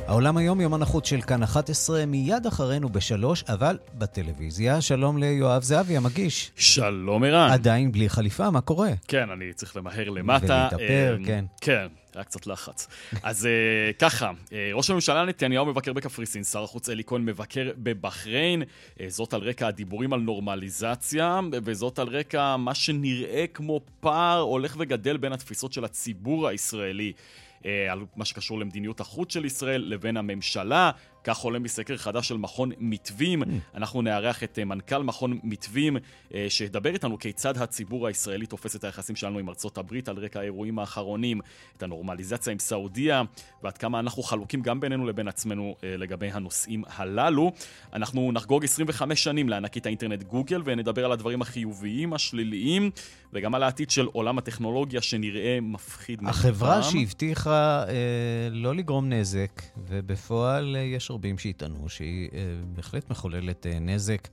העולם 0.08 0.36
היום, 0.36 0.60
יומן 0.60 0.82
החוץ 0.82 1.08
של 1.08 1.20
כאן 1.20 1.42
11, 1.42 2.06
מיד 2.06 2.46
אחרינו 2.46 2.88
בשלוש, 2.88 3.44
אבל 3.48 3.78
בטלוויזיה. 3.94 4.80
שלום 4.80 5.18
ליואב 5.18 5.62
זהבי, 5.62 5.96
המגיש. 5.96 6.50
שלום 6.56 7.24
ערן. 7.24 7.50
עדיין 7.50 7.92
בלי 7.92 8.08
חליפה, 8.08 8.50
מה 8.50 8.60
קורה? 8.60 8.90
כן, 9.08 9.30
אני 9.30 9.52
צריך 9.52 9.76
למהר 9.76 10.10
למטה. 10.10 10.68
ולהתאפר, 10.72 11.18
um, 11.22 11.26
כן. 11.26 11.44
כן, 11.60 11.86
היה 12.14 12.24
קצת 12.24 12.46
לחץ. 12.46 12.88
אז 13.22 13.48
uh, 13.48 13.98
ככה, 13.98 14.30
uh, 14.46 14.52
ראש 14.74 14.90
הממשלה 14.90 15.24
נתניהו 15.24 15.66
מבקר 15.66 15.92
בקפריסין, 15.92 16.44
שר 16.44 16.62
החוץ 16.62 16.88
אלי 16.88 17.02
כהן 17.06 17.24
מבקר 17.24 17.70
בבחריין, 17.76 18.62
uh, 18.62 19.02
זאת 19.08 19.34
על 19.34 19.40
רקע 19.40 19.66
הדיבורים 19.66 20.12
על 20.12 20.20
נורמליזציה, 20.20 21.40
וזאת 21.64 21.98
על 21.98 22.08
רקע 22.08 22.56
מה 22.56 22.74
שנראה 22.74 23.44
כמו 23.54 23.80
פער 24.00 24.40
הולך 24.40 24.76
וגדל 24.78 25.16
בין 25.16 25.32
התפיסות 25.32 25.72
של 25.72 25.84
הציבור 25.84 26.48
הישראלי. 26.48 27.12
אה, 27.12 27.47
על 27.64 28.04
מה 28.16 28.24
שקשור 28.24 28.58
למדיניות 28.58 29.00
החוץ 29.00 29.32
של 29.32 29.44
ישראל 29.44 29.84
לבין 29.86 30.16
הממשלה. 30.16 30.90
כך 31.24 31.38
עולה 31.38 31.58
מסקר 31.58 31.96
חדש 31.96 32.28
של 32.28 32.36
מכון 32.36 32.70
מתווים. 32.78 33.42
Mm. 33.42 33.46
אנחנו 33.74 34.02
נארח 34.02 34.42
את 34.42 34.58
אה, 34.58 34.64
מנכ"ל 34.64 35.02
מכון 35.02 35.38
מתווים, 35.42 35.96
אה, 36.34 36.46
שידבר 36.48 36.90
איתנו 36.90 37.18
כיצד 37.18 37.58
הציבור 37.58 38.06
הישראלי 38.06 38.46
תופס 38.46 38.76
את 38.76 38.84
היחסים 38.84 39.16
שלנו 39.16 39.38
עם 39.38 39.48
ארצות 39.48 39.78
הברית 39.78 40.08
על 40.08 40.18
רקע 40.18 40.40
האירועים 40.40 40.78
האחרונים, 40.78 41.40
את 41.76 41.82
הנורמליזציה 41.82 42.52
עם 42.52 42.58
סעודיה, 42.58 43.22
ועד 43.62 43.78
כמה 43.78 44.00
אנחנו 44.00 44.22
חלוקים 44.22 44.62
גם 44.62 44.80
בינינו 44.80 45.06
לבין 45.06 45.28
עצמנו 45.28 45.74
לגבי 45.82 46.30
הנושאים 46.32 46.82
הללו. 46.96 47.52
אנחנו 47.92 48.32
נחגוג 48.32 48.64
25 48.64 49.24
שנים 49.24 49.48
לענקית 49.48 49.86
האינטרנט 49.86 50.22
גוגל, 50.22 50.62
ונדבר 50.64 51.04
על 51.04 51.12
הדברים 51.12 51.42
החיוביים, 51.42 52.12
השליליים, 52.12 52.90
וגם 53.32 53.54
על 53.54 53.62
העתיד 53.62 53.90
של 53.90 54.06
עולם 54.12 54.38
הטכנולוגיה 54.38 55.00
שנראה 55.00 55.58
מפחיד. 55.62 56.20
החברה 56.26 56.82
שהבטיחה 56.82 57.84
אה, 57.88 58.48
לא 58.50 58.74
לגרום 58.74 59.12
נזק, 59.12 59.62
ובפועל 59.88 60.76
אה, 60.76 60.82
יש 60.82 61.07
רבים 61.10 61.38
שיטענו 61.38 61.88
שהיא 61.88 62.28
אה, 62.34 62.38
בהחלט 62.76 63.10
מחוללת 63.10 63.66
אה, 63.66 63.78
נזק. 63.78 64.28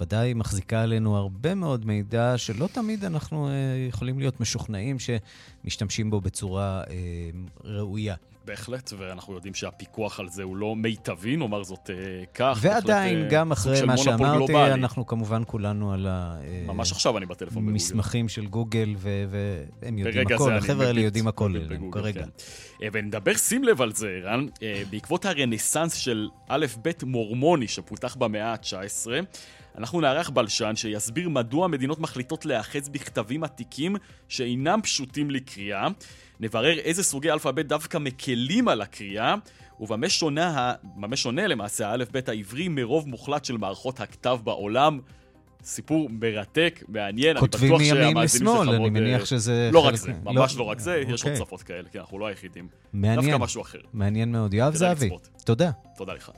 ודאי 0.00 0.34
מחזיקה 0.34 0.82
עלינו 0.82 1.16
הרבה 1.16 1.54
מאוד 1.54 1.86
מידע 1.86 2.34
שלא 2.36 2.68
תמיד 2.72 3.04
אנחנו 3.04 3.48
אה, 3.48 3.52
יכולים 3.88 4.18
להיות 4.18 4.40
משוכנעים 4.40 4.96
שמשתמשים 4.98 6.10
בו 6.10 6.20
בצורה 6.20 6.82
ראויה. 7.64 8.14
בהחלט, 8.48 8.92
ואנחנו 8.98 9.34
יודעים 9.34 9.54
שהפיקוח 9.54 10.20
על 10.20 10.28
זה 10.28 10.42
הוא 10.42 10.56
לא 10.56 10.76
מיטבי, 10.76 11.36
נאמר 11.36 11.62
זאת 11.62 11.90
אה, 11.90 12.24
כך. 12.34 12.58
ועדיין, 12.60 13.14
בהחלט, 13.16 13.32
גם 13.32 13.52
אחרי 13.52 13.82
מה 13.86 13.96
שאמרתי, 13.96 14.36
גלובלי. 14.36 14.72
אנחנו 14.72 15.06
כמובן 15.06 15.42
כולנו 15.46 15.92
על 15.92 16.06
ה... 16.06 16.36
אה, 16.44 16.64
ממש 16.66 16.92
עכשיו 16.92 17.18
אני 17.18 17.26
בטלפון 17.26 17.62
בגוגל. 17.62 17.74
מסמכים 17.74 18.28
של 18.28 18.46
גוגל, 18.46 18.94
והם 19.00 19.98
יודעים 19.98 20.26
הכל, 20.26 20.52
החבר'ה 20.52 20.86
האלה 20.86 21.00
יודעים 21.00 21.28
הכל 21.28 21.56
עליהם 21.56 21.90
כרגע. 21.90 22.22
כן. 22.22 22.28
אה, 22.82 22.88
ונדבר, 22.92 23.34
שים 23.34 23.64
לב 23.64 23.82
על 23.82 23.92
זה, 23.92 24.20
רן, 24.24 24.46
בעקבות 24.90 25.24
הרנסאנס 25.24 25.94
של 25.94 26.28
א'-ב' 26.48 26.90
מורמוני 27.04 27.68
שפותח 27.68 28.16
במאה 28.16 28.52
ה-19, 28.52 29.10
אנחנו 29.78 30.00
נארח 30.00 30.30
בלשן 30.30 30.76
שיסביר 30.76 31.28
מדוע 31.28 31.64
המדינות 31.64 31.98
מחליטות 31.98 32.46
להיאחז 32.46 32.88
בכתבים 32.88 33.44
עתיקים 33.44 33.96
שאינם 34.28 34.80
פשוטים 34.82 35.30
לקריאה. 35.30 35.88
נברר 36.40 36.78
איזה 36.78 37.02
סוגי 37.02 37.30
אלפאבית 37.30 37.66
דווקא 37.66 37.98
מקלים 37.98 38.68
על 38.68 38.80
הקריאה, 38.80 39.34
ובמה 39.80 40.08
שונה, 40.08 40.72
שונה 41.14 41.46
למעשה 41.46 41.88
האלף-בית 41.88 42.28
העברי 42.28 42.68
מרוב 42.68 43.08
מוחלט 43.08 43.44
של 43.44 43.56
מערכות 43.56 44.00
הכתב 44.00 44.38
בעולם. 44.44 45.00
סיפור 45.62 46.08
מרתק, 46.10 46.84
מעניין, 46.88 47.36
אני 47.36 47.46
בטוח 47.46 47.60
שהמאזינים 47.82 48.28
שלך 48.28 48.42
מאוד... 48.42 48.66
כותבים 48.66 48.74
מימין 48.74 48.74
לשמאל, 48.74 48.74
אני 48.74 48.90
מניח 48.90 49.24
שזה... 49.24 49.70
לא 49.72 49.78
רק 49.78 49.94
זה, 49.94 50.12
ממש 50.24 50.52
לא, 50.52 50.58
לא 50.58 50.64
רק 50.64 50.78
זה, 50.78 50.98
אוקיי. 51.00 51.14
יש 51.14 51.24
עוד 51.24 51.34
שפות 51.36 51.62
כאלה, 51.62 51.88
כי 51.92 51.98
אנחנו 51.98 52.18
לא 52.18 52.26
היחידים. 52.26 52.68
מעניין. 52.92 53.20
דווקא 53.20 53.44
משהו 53.44 53.62
אחר. 53.62 53.78
מעניין 53.92 54.32
מאוד. 54.32 54.54
יואב 54.54 54.74
זהבי, 54.74 55.10
תודה. 55.44 55.70
תודה 55.96 56.14
לך. 56.14 56.30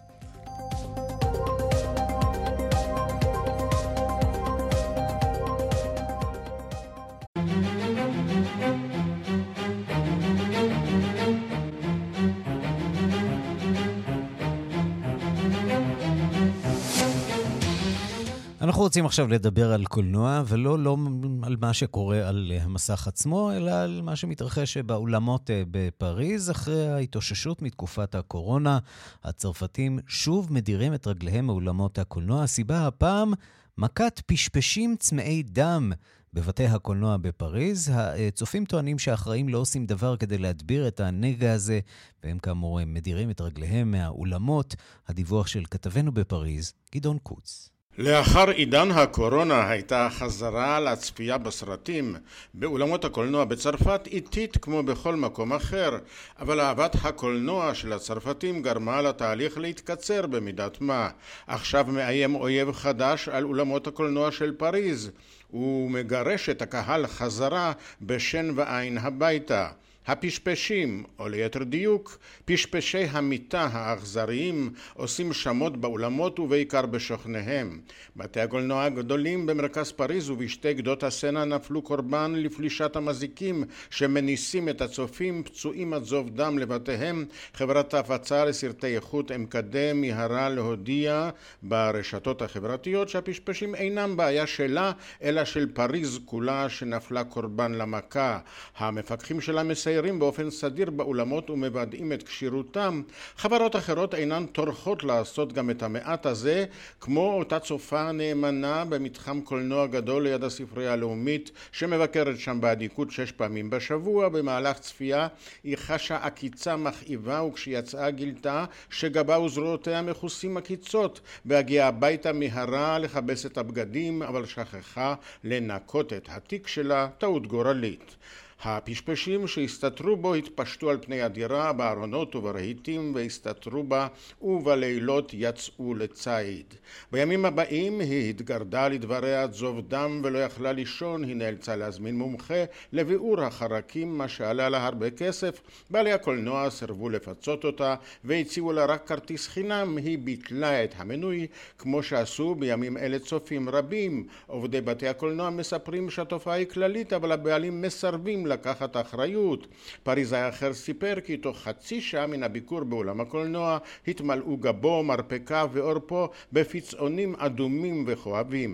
אנחנו 18.70 18.82
רוצים 18.82 19.06
עכשיו 19.06 19.28
לדבר 19.28 19.72
על 19.72 19.84
קולנוע, 19.84 20.42
ולא 20.46 20.78
לא 20.78 20.96
על 21.42 21.56
מה 21.60 21.72
שקורה 21.72 22.28
על 22.28 22.52
אה, 22.54 22.62
המסך 22.62 23.08
עצמו, 23.08 23.52
אלא 23.52 23.70
על 23.70 24.00
מה 24.02 24.16
שמתרחש 24.16 24.76
באולמות 24.76 25.50
אה, 25.50 25.62
בפריז. 25.70 26.50
אחרי 26.50 26.88
ההתאוששות 26.88 27.62
מתקופת 27.62 28.14
הקורונה, 28.14 28.78
הצרפתים 29.24 29.98
שוב 30.06 30.52
מדירים 30.52 30.94
את 30.94 31.06
רגליהם 31.06 31.46
מאולמות 31.46 31.98
הקולנוע. 31.98 32.42
הסיבה 32.42 32.86
הפעם, 32.86 33.32
מכת 33.78 34.20
פשפשים 34.26 34.96
צמאי 34.98 35.42
דם 35.42 35.92
בבתי 36.32 36.66
הקולנוע 36.66 37.16
בפריז. 37.16 37.92
הצופים 37.94 38.64
טוענים 38.64 38.98
שהאחראים 38.98 39.48
לא 39.48 39.58
עושים 39.58 39.86
דבר 39.86 40.16
כדי 40.16 40.38
להדביר 40.38 40.88
את 40.88 41.00
הנגע 41.00 41.52
הזה, 41.52 41.80
והם 42.24 42.38
כאמור 42.38 42.84
מדירים 42.86 43.30
את 43.30 43.40
רגליהם 43.40 43.90
מהאולמות. 43.90 44.74
הדיווח 45.08 45.46
של 45.46 45.62
כתבנו 45.70 46.12
בפריז, 46.12 46.72
גדעון 46.94 47.18
קוץ. 47.18 47.70
לאחר 48.02 48.50
עידן 48.50 48.90
הקורונה 48.90 49.70
הייתה 49.70 50.06
החזרה 50.06 50.80
לצפייה 50.80 51.38
בסרטים 51.38 52.16
באולמות 52.54 53.04
הקולנוע 53.04 53.44
בצרפת 53.44 54.00
איטית 54.06 54.56
כמו 54.56 54.82
בכל 54.82 55.16
מקום 55.16 55.52
אחר, 55.52 55.98
אבל 56.38 56.60
אהבת 56.60 56.96
הקולנוע 57.02 57.74
של 57.74 57.92
הצרפתים 57.92 58.62
גרמה 58.62 59.02
לתהליך 59.02 59.58
להתקצר 59.58 60.26
במידת 60.26 60.80
מה. 60.80 61.08
עכשיו 61.46 61.84
מאיים 61.88 62.34
אויב 62.34 62.72
חדש 62.72 63.28
על 63.28 63.44
אולמות 63.44 63.86
הקולנוע 63.86 64.32
של 64.32 64.52
פריז, 64.52 65.10
ומגרש 65.52 66.48
את 66.48 66.62
הקהל 66.62 67.06
חזרה 67.06 67.72
בשן 68.02 68.50
ועין 68.54 68.98
הביתה. 68.98 69.68
הפשפשים, 70.06 71.04
או 71.18 71.28
ליתר 71.28 71.62
דיוק, 71.62 72.18
פשפשי 72.44 73.04
המיטה 73.10 73.68
האכזריים, 73.72 74.72
עושים 74.94 75.32
שמות 75.32 75.76
באולמות 75.76 76.38
ובעיקר 76.38 76.86
בשוכניהם. 76.86 77.80
בתי 78.16 78.40
הקולנוע 78.40 78.84
הגדולים 78.84 79.46
במרכז 79.46 79.92
פריז 79.92 80.30
ובשתי 80.30 80.74
גדות 80.74 81.02
הסנה 81.02 81.44
נפלו 81.44 81.82
קורבן 81.82 82.32
לפלישת 82.36 82.96
המזיקים 82.96 83.64
שמניסים 83.90 84.68
את 84.68 84.80
הצופים 84.80 85.42
פצועים 85.42 85.92
עד 85.92 86.04
זוב 86.04 86.30
דם 86.30 86.58
לבתיהם. 86.58 87.24
חברת 87.54 87.94
ההפצה 87.94 88.44
לסרטי 88.44 88.96
איכות 88.96 89.32
אמקדם 89.32 90.00
מיהרה 90.00 90.48
להודיע 90.48 91.30
ברשתות 91.62 92.42
החברתיות 92.42 93.08
שהפשפשים 93.08 93.74
אינם 93.74 94.16
בעיה 94.16 94.46
שלה, 94.46 94.92
אלא 95.22 95.44
של 95.44 95.66
פריז 95.74 96.18
כולה 96.24 96.68
שנפלה 96.68 97.24
קורבן 97.24 97.72
למכה. 97.72 98.38
המפקחים 98.76 99.40
שלה 99.40 99.62
מסיירים 99.62 99.89
מסיירים 99.90 100.18
באופן 100.18 100.50
סדיר 100.50 100.90
באולמות 100.90 101.50
ומוודאים 101.50 102.12
את 102.12 102.22
כשירותם, 102.22 103.02
חברות 103.36 103.76
אחרות 103.76 104.14
אינן 104.14 104.46
טורחות 104.46 105.04
לעשות 105.04 105.52
גם 105.52 105.70
את 105.70 105.82
המעט 105.82 106.26
הזה, 106.26 106.64
כמו 107.00 107.32
אותה 107.32 107.58
צופה 107.58 108.12
נאמנה 108.12 108.84
במתחם 108.84 109.40
קולנוע 109.40 109.86
גדול 109.86 110.22
ליד 110.22 110.44
הספרייה 110.44 110.92
הלאומית, 110.92 111.50
שמבקרת 111.72 112.38
שם 112.38 112.60
באדיקות 112.60 113.10
שש 113.10 113.32
פעמים 113.32 113.70
בשבוע. 113.70 114.28
במהלך 114.28 114.78
צפייה 114.78 115.28
היא 115.64 115.76
חשה 115.76 116.16
עקיצה 116.22 116.76
מכאיבה, 116.76 117.42
וכשיצאה 117.42 118.10
גילתה 118.10 118.64
שגבה 118.90 119.38
וזרועותיה 119.38 120.02
מכוסים 120.02 120.56
עקיצות. 120.56 121.20
בהגיעה 121.44 121.88
הביתה 121.88 122.32
מיהרה 122.32 122.98
לכבס 122.98 123.46
את 123.46 123.58
הבגדים, 123.58 124.22
אבל 124.22 124.46
שכחה 124.46 125.14
לנקות 125.44 126.12
את 126.12 126.28
התיק 126.30 126.66
שלה, 126.66 127.08
טעות 127.18 127.46
גורלית. 127.46 128.16
הפשפשים 128.62 129.46
שהסתתרו 129.46 130.16
בו 130.16 130.34
התפשטו 130.34 130.90
על 130.90 130.98
פני 131.00 131.22
הדירה 131.22 131.72
בארונות 131.72 132.34
וברהיטים 132.34 133.12
והסתתרו 133.14 133.82
בה 133.82 134.06
ובלילות 134.42 135.30
יצאו 135.34 135.94
לציד. 135.94 136.74
בימים 137.12 137.44
הבאים 137.44 138.00
היא 138.00 138.30
התגרדה 138.30 138.88
לדבריה 138.88 139.42
עד 139.42 139.52
זוב 139.52 139.80
דם 139.88 140.20
ולא 140.24 140.38
יכלה 140.38 140.72
לישון, 140.72 141.24
היא 141.24 141.36
נאלצה 141.36 141.76
להזמין 141.76 142.18
מומחה 142.18 142.64
לביאור 142.92 143.40
החרקים 143.40 144.18
מה 144.18 144.28
שעלה 144.28 144.68
לה 144.68 144.86
הרבה 144.86 145.10
כסף. 145.10 145.60
בעלי 145.90 146.12
הקולנוע 146.12 146.70
סירבו 146.70 147.08
לפצות 147.08 147.64
אותה 147.64 147.94
והציעו 148.24 148.72
לה 148.72 148.84
רק 148.84 149.08
כרטיס 149.08 149.48
חינם, 149.48 149.96
היא 149.96 150.18
ביטלה 150.18 150.84
את 150.84 150.94
המנוי 150.96 151.46
כמו 151.78 152.02
שעשו 152.02 152.54
בימים 152.54 152.96
אלה 152.96 153.18
צופים 153.18 153.68
רבים. 153.68 154.26
עובדי 154.46 154.80
בתי 154.80 155.08
הקולנוע 155.08 155.50
מספרים 155.50 156.10
שהתופעה 156.10 156.54
היא 156.54 156.66
כללית 156.66 157.12
אבל 157.12 157.32
הבעלים 157.32 157.82
מסרבים 157.82 158.49
לקחת 158.50 158.96
אחריות. 158.96 159.66
פריזאי 160.02 160.48
אחר 160.48 160.72
סיפר 160.74 161.14
כי 161.26 161.36
תוך 161.36 161.58
חצי 161.58 162.00
שעה 162.00 162.26
מן 162.26 162.42
הביקור 162.42 162.80
באולם 162.84 163.20
הקולנוע 163.20 163.78
התמלאו 164.08 164.56
גבו, 164.56 165.02
מרפקה 165.02 165.64
ועורפו 165.72 166.28
בפצעונים 166.52 167.34
אדומים 167.38 168.04
וכואבים. 168.08 168.72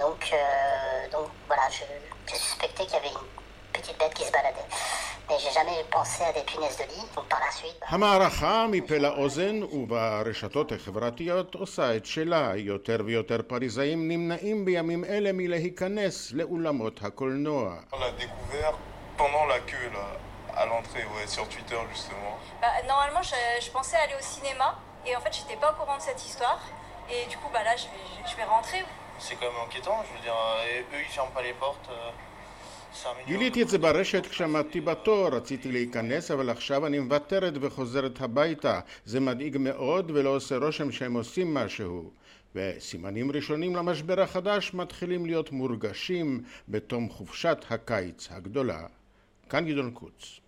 Donc, 0.00 0.22
euh, 0.32 1.08
donc 1.12 1.28
voilà, 1.48 1.66
je, 1.68 1.84
je 2.30 2.36
suspectais 2.46 2.84
qu'il 2.86 2.94
y 2.94 2.96
avait 2.96 3.08
une 3.08 3.39
petite 3.79 3.97
bête 3.99 4.13
qui 4.13 4.23
se 4.23 4.31
baladait. 4.31 4.65
המערכה 7.81 8.65
מפה 8.71 8.97
לאוזן 8.97 9.63
וברשתות 9.63 10.71
החברתיות 10.71 11.55
עושה 11.55 11.95
את 11.95 12.05
שלה. 12.05 12.51
יותר 12.55 12.97
ויותר 13.05 13.37
פריזאים 13.47 14.07
נמנעים 14.07 14.65
בימים 14.65 15.05
אלה 15.05 15.29
מלהיכנס 15.33 16.31
לאולמות 16.31 16.99
הקולנוע. 17.03 17.75
à 20.63 20.65
l'entrée, 20.65 21.03
ouais, 21.13 21.27
sur 21.27 21.45
Twitter 21.49 21.81
justement. 21.91 22.33
Bah, 22.61 22.67
normalement, 22.87 23.21
je, 23.21 23.35
je, 23.65 23.69
pensais 23.71 23.97
aller 23.97 24.15
au 24.17 24.23
cinéma 24.35 24.69
et 25.05 25.13
en 25.13 25.19
fait, 25.19 25.33
j'étais 25.37 25.57
pas 25.57 25.69
au 25.73 25.75
courant 25.75 25.97
de 25.97 26.01
cette 26.09 26.23
histoire. 26.25 26.61
Et 27.09 27.25
du 27.31 27.35
coup, 27.39 27.49
bah 27.51 27.61
là, 27.61 27.75
je 27.75 27.87
vais, 27.91 28.07
je 28.29 28.35
vais 28.37 28.45
rentrer. 28.45 28.81
C'est 29.19 29.35
quand 29.35 29.49
même 29.51 29.61
inquiétant, 29.65 29.97
je 30.07 30.11
veux 30.13 30.23
dire, 30.27 30.39
eux 30.93 31.01
ils 31.05 31.11
ferment 31.11 31.33
pas 31.37 31.41
les 31.41 31.57
portes. 31.63 31.89
גיליתי 33.26 33.62
את 33.62 33.68
זה 33.68 33.78
ברשת 33.78 34.26
כשעמדתי 34.26 34.80
בתור, 34.80 35.28
רציתי 35.28 35.72
להיכנס 35.72 36.30
אבל 36.30 36.50
עכשיו 36.50 36.86
אני 36.86 36.98
מוותרת 36.98 37.54
וחוזרת 37.60 38.20
הביתה. 38.20 38.80
זה 39.04 39.20
מדאיג 39.20 39.56
מאוד 39.60 40.10
ולא 40.10 40.36
עושה 40.36 40.56
רושם 40.56 40.92
שהם 40.92 41.14
עושים 41.14 41.54
משהו. 41.54 42.10
וסימנים 42.54 43.32
ראשונים 43.32 43.76
למשבר 43.76 44.20
החדש 44.20 44.74
מתחילים 44.74 45.26
להיות 45.26 45.52
מורגשים 45.52 46.42
בתום 46.68 47.08
חופשת 47.08 47.58
הקיץ 47.70 48.28
הגדולה. 48.30 48.86
כאן 49.48 49.66
גדעון 49.66 49.90
קוץ. 49.90 50.40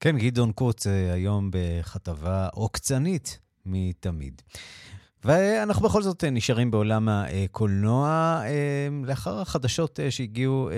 כן, 0.00 0.18
גדעון 0.18 0.52
קוץ 0.52 0.86
אה, 0.86 1.12
היום 1.12 1.50
בכתבה 1.52 2.48
עוקצנית 2.52 3.38
מתמיד. 3.66 4.42
ואנחנו 5.24 5.88
בכל 5.88 6.02
זאת 6.02 6.24
אה, 6.24 6.30
נשארים 6.30 6.70
בעולם 6.70 7.08
הקולנוע, 7.08 8.08
אה, 8.44 8.88
לאחר 9.04 9.40
החדשות 9.40 10.00
אה, 10.00 10.10
שהגיעו 10.10 10.70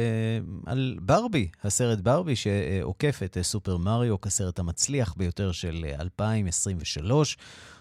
על 0.66 0.99
ברבי, 1.03 1.49
הסרט 1.64 1.99
ברבי 1.99 2.36
שעוקף 2.36 3.20
את 3.24 3.36
סופר 3.43 3.76
מריו 3.76 4.20
כסרט 4.20 4.59
המצליח 4.59 5.14
ביותר 5.16 5.53
של 5.53 5.86
2023. 6.01 7.36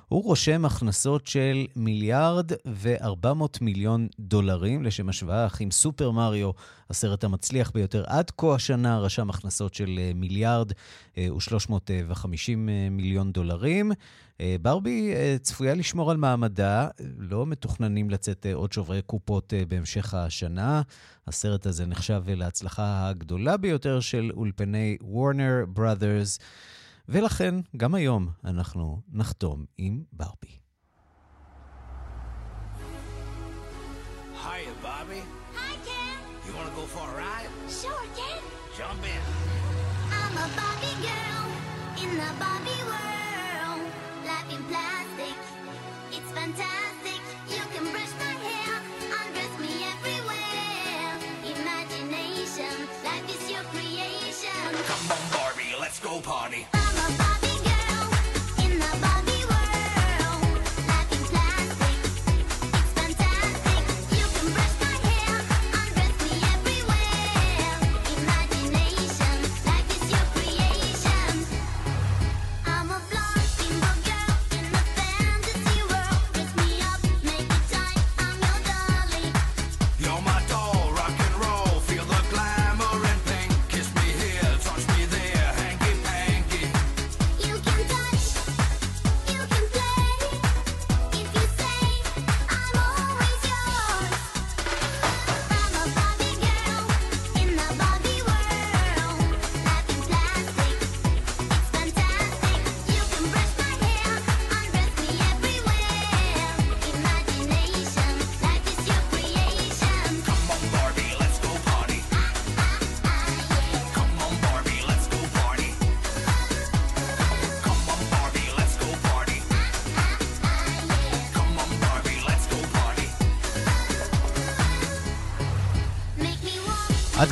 הוא 0.10 0.24
רושם 0.24 0.66
הכנסות 0.66 1.28
של 1.28 1.66
מיליארד 1.76 2.52
ו-400 2.66 3.58
מיליון 3.62 4.08
דולרים, 4.20 4.84
לשם 4.84 5.10
השוואה, 5.10 5.46
אך 5.46 5.62
עם 5.62 5.72
סופר 5.72 6.12
מריו, 6.12 6.52
הסרט 6.90 7.24
המצליח 7.24 7.72
ביותר 7.72 8.04
עד 8.08 8.32
כה 8.38 8.56
השנה, 8.56 9.00
רשם 9.00 9.30
הכנסות 9.30 9.74
של 9.74 10.00
מיליארד 10.16 10.72
ו-350 11.18 12.56
מיליון 12.92 13.32
דולרים. 13.32 13.92
אה, 14.42 14.56
ברבי 14.62 15.14
אה, 15.14 15.38
צפויה 15.42 15.76
לשמור 15.76 16.12
על 16.12 16.18
מעמדה, 16.18 16.88
לא 17.18 17.46
מתוכננים 17.46 18.10
לצאת 18.10 18.46
אה, 18.46 18.54
עוד 18.54 18.74
שוברי 18.74 19.02
קופות 19.02 19.54
בהמשך 19.68 20.14
השנה. 20.14 20.82
הסרט 21.28 21.66
הזה 21.66 21.86
נחשב 21.86 22.24
להצלחה 22.28 23.10
הגדולה 23.10 23.58
ביותר 23.58 24.00
של 24.00 24.32
אולפני 24.34 24.98
וורנר 25.02 25.66
בראדרס, 25.68 26.40
ולכן 27.09 27.55
גם 27.77 27.95
היום 27.95 28.29
אנחנו 28.45 29.01
נחתום 29.13 29.65
עם 29.79 30.03
ברבי. 30.13 30.59
Hiya, 34.45 34.75
Bobby. 34.83 35.21
Hi, 35.59 35.75
Ken. 35.87 36.17
You 36.47 36.53
want 36.57 36.69
to 36.71 36.75
go 36.81 36.85
for 36.95 37.07
a 37.13 37.17
ride? 37.23 37.51
Sure, 37.81 38.07
Ken. 38.19 38.43
Jump 38.79 39.03
in. 39.15 39.23
I'm 40.19 40.35
a 40.45 40.47
Bobby 40.59 40.93
girl 41.09 41.47
in 42.03 42.11
the 42.21 42.31
Bobby 42.43 42.75
fantastic. 46.35 47.21
You 47.49 47.63
can 47.73 47.85
brush 47.93 48.13
my 48.19 48.35
hair, 48.47 48.75
undress 49.19 49.55
me 49.65 49.73
everywhere. 49.95 51.13
Imagination, 51.57 52.75
life 53.05 53.29
is 53.35 53.51
your 53.51 53.65
creation. 53.73 54.65
Come 54.91 55.13
on, 55.13 55.25
Barbie, 55.33 55.75
let's 55.81 56.01
go 56.01 56.21
party. 56.21 56.67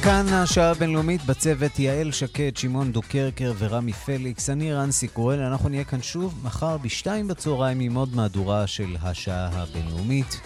כאן 0.08 0.28
השעה 0.34 0.72
הבינלאומית 0.72 1.26
בצוות 1.26 1.80
יעל 1.80 2.12
שקד, 2.12 2.58
שמעון 2.58 2.92
דוקרקר 2.92 3.54
ורמי 3.58 3.94
פליקס. 3.94 4.50
אני 4.50 4.74
רנסי 4.74 5.08
קורל, 5.08 5.40
אנחנו 5.40 5.70
נהיה 5.70 5.84
כאן 5.84 6.02
שוב 6.02 6.40
מחר 6.44 6.78
בשתיים 6.78 7.28
בצהריים 7.28 7.80
עם 7.80 7.96
עוד 7.96 8.16
מהדורה 8.16 8.68
של 8.68 8.98
השעה 9.02 9.50
הבינלאומית. 9.52 10.42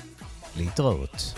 להתראות. 0.57 1.34